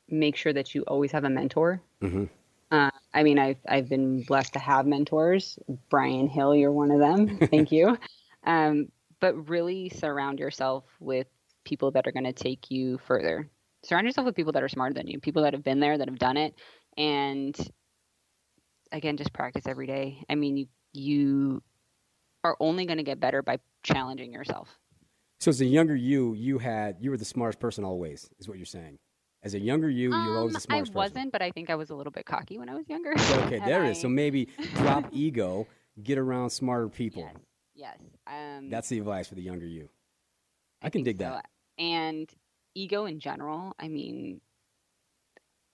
make 0.08 0.36
sure 0.36 0.54
that 0.54 0.74
you 0.74 0.80
always 0.84 1.12
have 1.12 1.24
a 1.24 1.28
mentor. 1.28 1.82
Mhm. 2.00 2.30
Uh, 2.70 2.90
I 3.12 3.22
mean, 3.24 3.38
I've 3.38 3.58
I've 3.68 3.90
been 3.90 4.22
blessed 4.22 4.54
to 4.54 4.58
have 4.58 4.86
mentors. 4.86 5.58
Brian 5.90 6.28
Hill, 6.28 6.54
you're 6.54 6.72
one 6.72 6.90
of 6.90 6.98
them. 6.98 7.36
Thank 7.50 7.70
you. 7.70 7.98
Um, 8.44 8.90
but 9.20 9.50
really 9.50 9.90
surround 9.90 10.38
yourself 10.38 10.84
with 10.98 11.26
people 11.64 11.90
that 11.90 12.06
are 12.06 12.12
going 12.12 12.24
to 12.24 12.32
take 12.32 12.70
you 12.70 12.96
further. 13.06 13.50
Surround 13.82 14.06
yourself 14.06 14.24
with 14.24 14.34
people 14.34 14.52
that 14.52 14.62
are 14.62 14.70
smarter 14.70 14.94
than 14.94 15.08
you, 15.08 15.20
people 15.20 15.42
that 15.42 15.52
have 15.52 15.62
been 15.62 15.80
there, 15.80 15.98
that 15.98 16.08
have 16.08 16.18
done 16.18 16.38
it, 16.38 16.54
and 16.96 17.54
again, 18.94 19.16
just 19.16 19.32
practice 19.32 19.66
every 19.66 19.86
day. 19.86 20.24
I 20.30 20.34
mean, 20.34 20.56
you 20.56 20.66
you 20.94 21.62
are 22.44 22.56
only 22.60 22.86
going 22.86 22.98
to 22.98 23.02
get 23.02 23.20
better 23.20 23.42
by 23.42 23.58
challenging 23.82 24.32
yourself. 24.32 24.78
So 25.40 25.50
as 25.50 25.60
a 25.60 25.66
younger 25.66 25.96
you, 25.96 26.34
you 26.34 26.58
had 26.58 26.96
you 27.00 27.10
were 27.10 27.16
the 27.16 27.24
smartest 27.24 27.60
person 27.60 27.84
always, 27.84 28.30
is 28.38 28.48
what 28.48 28.56
you're 28.56 28.66
saying. 28.66 28.98
As 29.42 29.52
a 29.54 29.60
younger 29.60 29.90
you, 29.90 30.10
um, 30.10 30.24
you 30.24 30.30
were 30.30 30.38
always 30.38 30.56
a 30.56 30.60
smart. 30.60 30.88
I 30.88 30.92
wasn't, 30.92 31.32
but 31.32 31.42
I 31.42 31.50
think 31.50 31.68
I 31.68 31.74
was 31.74 31.90
a 31.90 31.94
little 31.94 32.12
bit 32.12 32.24
cocky 32.24 32.58
when 32.58 32.70
I 32.70 32.74
was 32.74 32.88
younger. 32.88 33.12
okay, 33.12 33.58
there 33.66 33.84
it 33.84 33.90
is. 33.90 34.00
So 34.00 34.08
maybe 34.08 34.48
drop 34.76 35.06
ego, 35.12 35.66
get 36.02 36.16
around 36.16 36.48
smarter 36.48 36.88
people. 36.88 37.28
Yes. 37.74 37.98
yes. 37.98 37.98
Um, 38.26 38.70
That's 38.70 38.88
the 38.88 38.98
advice 38.98 39.28
for 39.28 39.34
the 39.34 39.42
younger 39.42 39.66
you. 39.66 39.90
I, 40.80 40.86
I 40.86 40.90
can 40.90 41.02
dig 41.02 41.18
so. 41.18 41.24
that. 41.24 41.46
And 41.76 42.30
ego 42.74 43.04
in 43.04 43.20
general. 43.20 43.74
I 43.78 43.88
mean, 43.88 44.40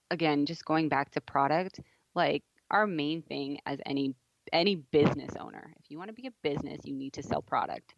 again, 0.09 0.45
just 0.45 0.65
going 0.65 0.89
back 0.89 1.11
to 1.11 1.21
product, 1.21 1.79
like 2.13 2.43
our 2.71 2.87
main 2.87 3.21
thing 3.21 3.59
as 3.65 3.79
any 3.85 4.15
any 4.51 4.75
business 4.75 5.31
owner, 5.39 5.73
if 5.79 5.89
you 5.89 5.97
want 5.97 6.09
to 6.09 6.13
be 6.13 6.27
a 6.27 6.31
business, 6.41 6.81
you 6.83 6.95
need 6.95 7.13
to 7.13 7.23
sell 7.23 7.41
product 7.41 7.93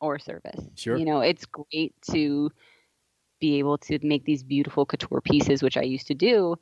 or 0.00 0.18
service. 0.18 0.64
Sure. 0.76 0.96
You 0.96 1.04
know, 1.04 1.20
it's 1.20 1.44
great 1.44 1.94
to 2.12 2.50
be 3.40 3.58
able 3.58 3.78
to 3.78 3.98
make 4.02 4.24
these 4.24 4.42
beautiful 4.42 4.86
couture 4.86 5.20
pieces, 5.20 5.62
which 5.62 5.76
I 5.76 5.82
used 5.82 6.06
to 6.06 6.14
do, 6.14 6.56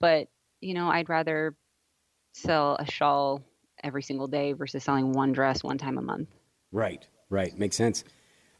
but 0.00 0.28
you 0.60 0.74
know, 0.74 0.88
I'd 0.88 1.08
rather 1.08 1.56
sell 2.34 2.76
a 2.78 2.90
shawl 2.90 3.42
every 3.82 4.02
single 4.02 4.26
day 4.26 4.52
versus 4.52 4.84
selling 4.84 5.12
one 5.12 5.32
dress 5.32 5.64
one 5.64 5.78
time 5.78 5.98
a 5.98 6.02
month. 6.02 6.28
Right, 6.72 7.06
right. 7.30 7.56
Makes 7.58 7.76
sense. 7.76 8.04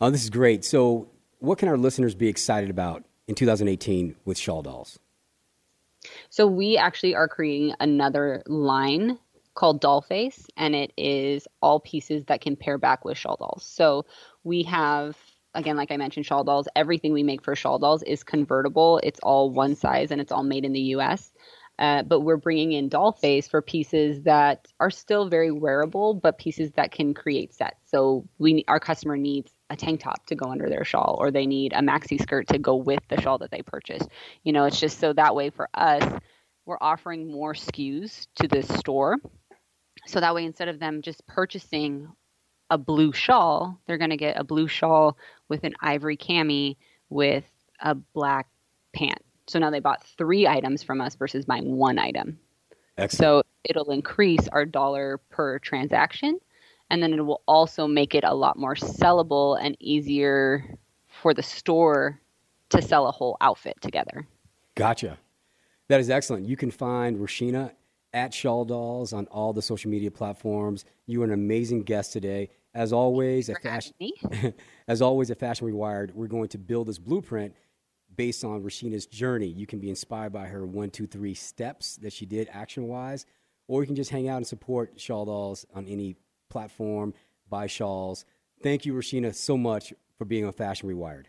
Oh, 0.01 0.11
this 0.11 0.23
is 0.23 0.31
great. 0.31 0.65
So, 0.65 1.11
what 1.39 1.59
can 1.59 1.69
our 1.69 1.77
listeners 1.77 2.15
be 2.15 2.29
excited 2.29 2.71
about 2.71 3.05
in 3.29 3.35
2018 3.35 4.17
with 4.25 4.39
Shawl 4.39 4.63
Dolls? 4.63 4.99
So, 6.31 6.47
we 6.47 6.77
actually 6.77 7.15
are 7.15 7.29
creating 7.29 7.75
another 7.81 8.43
line 8.47 9.19
called 9.55 9.81
Doll 9.81 10.01
Face, 10.01 10.47
and 10.57 10.75
it 10.75 10.93
is 10.97 11.47
all 11.61 11.81
pieces 11.81 12.25
that 12.27 12.41
can 12.41 12.57
pair 12.57 12.79
back 12.79 13.05
with 13.05 13.19
shawl 13.19 13.37
dolls. 13.37 13.65
So 13.65 14.07
we 14.45 14.63
have, 14.65 15.17
again, 15.55 15.77
like 15.77 15.91
I 15.91 15.97
mentioned, 15.97 16.27
shawl 16.27 16.45
dolls. 16.45 16.69
Everything 16.77 17.13
we 17.13 17.23
make 17.23 17.43
for 17.45 17.55
shawl 17.55 17.79
dolls 17.79 18.03
is 18.03 18.23
convertible. 18.23 19.01
It's 19.03 19.21
all 19.21 19.51
one 19.51 19.77
size 19.77 20.11
and 20.11 20.21
it's 20.21 20.33
all 20.33 20.43
made 20.43 20.65
in 20.65 20.73
the 20.73 20.81
US. 20.97 21.33
Uh, 21.79 22.03
but 22.03 22.21
we're 22.21 22.37
bringing 22.37 22.73
in 22.73 22.89
doll 22.89 23.13
face 23.13 23.49
for 23.49 23.63
pieces 23.63 24.23
that 24.23 24.69
are 24.81 24.91
still 24.91 25.29
very 25.29 25.51
wearable, 25.51 26.15
but 26.15 26.39
pieces 26.39 26.71
that 26.73 26.93
can 26.93 27.15
create 27.15 27.55
sets. 27.55 27.91
So 27.91 28.29
we, 28.39 28.65
our 28.69 28.81
customer 28.81 29.17
needs 29.17 29.51
a 29.71 29.77
tank 29.77 30.01
top 30.01 30.27
to 30.27 30.35
go 30.35 30.51
under 30.51 30.69
their 30.69 30.85
shawl, 30.85 31.17
or 31.19 31.31
they 31.31 31.47
need 31.47 31.73
a 31.73 31.81
maxi 31.81 32.21
skirt 32.21 32.49
to 32.49 32.59
go 32.59 32.77
with 32.77 33.01
the 33.09 33.21
shawl 33.21 33.39
that 33.39 33.51
they 33.51 33.63
purchased. 33.63 34.09
You 34.43 34.53
know, 34.53 34.65
it's 34.65 34.81
just 34.81 34.99
so 34.99 35.13
that 35.13 35.35
way 35.35 35.51
for 35.51 35.69
us, 35.73 36.03
we're 36.67 36.79
offering 36.81 37.31
more 37.31 37.55
SKUs 37.55 38.27
to 38.37 38.49
the 38.49 38.63
store 38.63 39.17
so 40.07 40.21
that 40.21 40.35
way, 40.35 40.45
instead 40.45 40.69
of 40.69 40.79
them 40.79 41.03
just 41.03 41.27
purchasing 41.27 42.09
a 42.71 42.79
blue 42.79 43.13
shawl, 43.13 43.81
they're 43.87 43.99
going 43.99 44.11
to 44.11 44.17
get 44.17 44.39
a 44.39 44.45
blue 44.45 44.69
shawl 44.69 45.17
with 45.49 45.65
an 45.65 45.75
ivory 45.81 46.17
cami 46.17 46.77
with 47.09 47.45
a 47.81 47.95
black 47.95 48.49
pant. 48.95 49.23
So 49.49 49.59
now 49.59 49.71
they 49.71 49.81
bought 49.81 50.05
three 50.17 50.47
items 50.47 50.83
from 50.83 51.01
us 51.01 51.17
versus 51.17 51.45
buying 51.45 51.77
one 51.77 51.99
item. 51.99 52.39
Excellent. 52.97 53.19
So 53.19 53.43
it'll 53.65 53.91
increase 53.91 54.47
our 54.49 54.65
dollar 54.65 55.19
per 55.31 55.59
transaction. 55.59 56.39
And 56.91 57.03
then 57.03 57.13
it 57.13 57.25
will 57.25 57.43
also 57.47 57.87
make 57.87 58.15
it 58.15 58.25
a 58.25 58.35
lot 58.35 58.59
more 58.59 58.75
sellable 58.75 59.59
and 59.61 59.77
easier 59.81 60.77
for 61.09 61.33
the 61.33 61.43
store 61.43 62.21
to 62.71 62.83
sell 62.83 63.07
a 63.07 63.13
whole 63.13 63.37
outfit 63.41 63.81
together. 63.81 64.27
Gotcha. 64.75 65.19
That 65.89 66.01
is 66.01 66.11
excellent. 66.11 66.47
You 66.47 66.57
can 66.57 66.71
find 66.71 67.19
Rashina 67.19 67.73
at 68.13 68.35
Shawl 68.35 68.65
Dolls 68.65 69.13
on 69.13 69.27
all 69.27 69.53
the 69.53 69.63
social 69.63 69.91
media 69.91 70.11
platforms. 70.11 70.85
You 71.07 71.23
are 71.23 71.25
an 71.25 71.33
amazing 71.33 71.83
guest 71.83 72.13
today. 72.13 72.51
As 72.75 72.93
always, 72.93 73.49
at 73.49 73.61
Fashion, 73.63 73.95
as 74.89 75.03
always 75.03 75.31
at 75.31 75.39
Fashion 75.39 75.67
Rewired, 75.67 76.13
we're 76.13 76.29
going 76.29 76.49
to 76.49 76.59
build 76.59 76.87
this 76.87 76.99
blueprint 76.99 77.55
based 78.17 78.45
on 78.45 78.63
Rashina's 78.63 79.07
journey. 79.07 79.49
You 79.49 79.67
can 79.67 79.81
be 79.81 79.89
inspired 79.89 80.33
by 80.33 80.47
her 80.47 80.65
one, 80.65 80.91
two, 80.91 81.07
three 81.07 81.35
steps 81.35 81.97
that 81.97 82.13
she 82.13 82.27
did 82.27 82.49
action 82.53 82.87
wise, 82.87 83.27
or 83.67 83.83
you 83.83 83.87
can 83.87 83.97
just 83.97 84.11
hang 84.11 84.29
out 84.29 84.37
and 84.37 84.47
support 84.47 84.93
Shawl 85.01 85.25
Dolls 85.25 85.67
on 85.75 85.87
any 85.87 86.17
platform, 86.51 87.15
buy 87.49 87.67
shawls. 87.67 88.25
Thank 88.63 88.85
you, 88.85 88.93
Rashina, 88.93 89.35
so 89.35 89.57
much 89.57 89.95
for 90.19 90.27
being 90.27 90.45
on 90.45 90.53
Fashion 90.53 90.89
Rewired. 90.89 91.27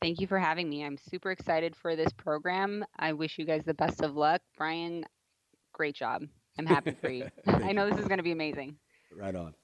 Thank 0.00 0.20
you 0.20 0.28
for 0.28 0.38
having 0.38 0.68
me. 0.68 0.84
I'm 0.84 0.96
super 0.96 1.32
excited 1.32 1.74
for 1.74 1.96
this 1.96 2.12
program. 2.12 2.84
I 2.96 3.12
wish 3.12 3.36
you 3.38 3.44
guys 3.44 3.64
the 3.64 3.74
best 3.74 4.00
of 4.02 4.14
luck. 4.14 4.40
Brian, 4.56 5.04
great 5.72 5.96
job. 5.96 6.22
I'm 6.56 6.66
happy 6.66 6.92
for 6.92 7.10
you. 7.10 7.28
I 7.46 7.72
know 7.72 7.90
this 7.90 7.98
is 7.98 8.06
going 8.06 8.18
to 8.18 8.22
be 8.22 8.30
amazing. 8.30 8.76
Right 9.16 9.34
on. 9.34 9.54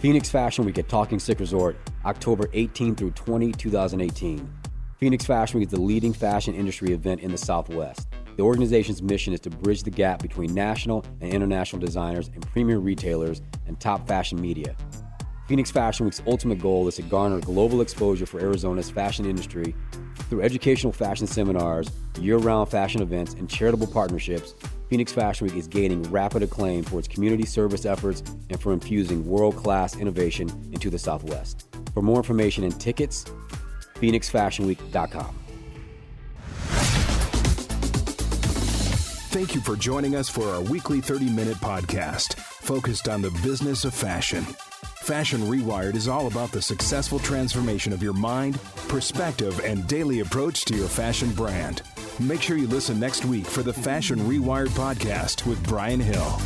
Phoenix 0.00 0.30
Fashion 0.30 0.64
Week 0.64 0.78
at 0.78 0.88
Talking 0.88 1.18
Stick 1.18 1.40
Resort, 1.40 1.76
October 2.04 2.48
18 2.52 2.94
through 2.94 3.10
20, 3.12 3.52
2018. 3.52 4.52
Phoenix 4.98 5.24
Fashion 5.24 5.60
Week 5.60 5.66
is 5.66 5.72
the 5.72 5.80
leading 5.80 6.12
fashion 6.12 6.54
industry 6.54 6.92
event 6.92 7.20
in 7.20 7.30
the 7.30 7.38
Southwest. 7.38 8.08
The 8.36 8.42
organization's 8.42 9.02
mission 9.02 9.32
is 9.32 9.40
to 9.40 9.50
bridge 9.50 9.84
the 9.84 9.90
gap 9.90 10.20
between 10.20 10.52
national 10.54 11.04
and 11.20 11.32
international 11.32 11.80
designers 11.80 12.30
and 12.34 12.44
premier 12.48 12.78
retailers 12.78 13.42
and 13.66 13.78
top 13.78 14.08
fashion 14.08 14.40
media. 14.40 14.76
Phoenix 15.46 15.70
Fashion 15.70 16.06
Week's 16.06 16.22
ultimate 16.26 16.58
goal 16.58 16.88
is 16.88 16.96
to 16.96 17.02
garner 17.02 17.38
global 17.38 17.82
exposure 17.82 18.24
for 18.24 18.40
Arizona's 18.40 18.90
fashion 18.90 19.26
industry 19.26 19.74
through 20.30 20.40
educational 20.40 20.92
fashion 20.92 21.26
seminars, 21.26 21.90
year 22.18 22.38
round 22.38 22.70
fashion 22.70 23.02
events, 23.02 23.34
and 23.34 23.48
charitable 23.48 23.86
partnerships. 23.86 24.54
Phoenix 24.88 25.12
Fashion 25.12 25.46
Week 25.46 25.56
is 25.56 25.68
gaining 25.68 26.02
rapid 26.04 26.42
acclaim 26.42 26.82
for 26.82 26.98
its 26.98 27.08
community 27.08 27.44
service 27.44 27.84
efforts 27.84 28.22
and 28.48 28.60
for 28.60 28.72
infusing 28.72 29.26
world 29.26 29.56
class 29.56 29.96
innovation 29.96 30.48
into 30.72 30.88
the 30.88 30.98
Southwest. 30.98 31.68
For 31.92 32.02
more 32.02 32.16
information 32.16 32.64
and 32.64 32.80
tickets, 32.80 33.24
PhoenixFashionWeek.com. 33.96 35.43
Thank 39.34 39.56
you 39.56 39.60
for 39.60 39.74
joining 39.74 40.14
us 40.14 40.28
for 40.28 40.44
our 40.44 40.60
weekly 40.60 41.00
30 41.00 41.28
minute 41.28 41.56
podcast 41.56 42.34
focused 42.36 43.08
on 43.08 43.20
the 43.20 43.32
business 43.42 43.84
of 43.84 43.92
fashion. 43.92 44.44
Fashion 45.02 45.40
Rewired 45.40 45.96
is 45.96 46.06
all 46.06 46.28
about 46.28 46.52
the 46.52 46.62
successful 46.62 47.18
transformation 47.18 47.92
of 47.92 48.00
your 48.00 48.12
mind, 48.12 48.62
perspective, 48.86 49.60
and 49.64 49.88
daily 49.88 50.20
approach 50.20 50.64
to 50.66 50.76
your 50.76 50.86
fashion 50.86 51.32
brand. 51.32 51.82
Make 52.20 52.42
sure 52.42 52.56
you 52.56 52.68
listen 52.68 53.00
next 53.00 53.24
week 53.24 53.44
for 53.44 53.64
the 53.64 53.72
Fashion 53.72 54.20
Rewired 54.20 54.68
podcast 54.68 55.44
with 55.46 55.60
Brian 55.66 55.98
Hill. 55.98 56.38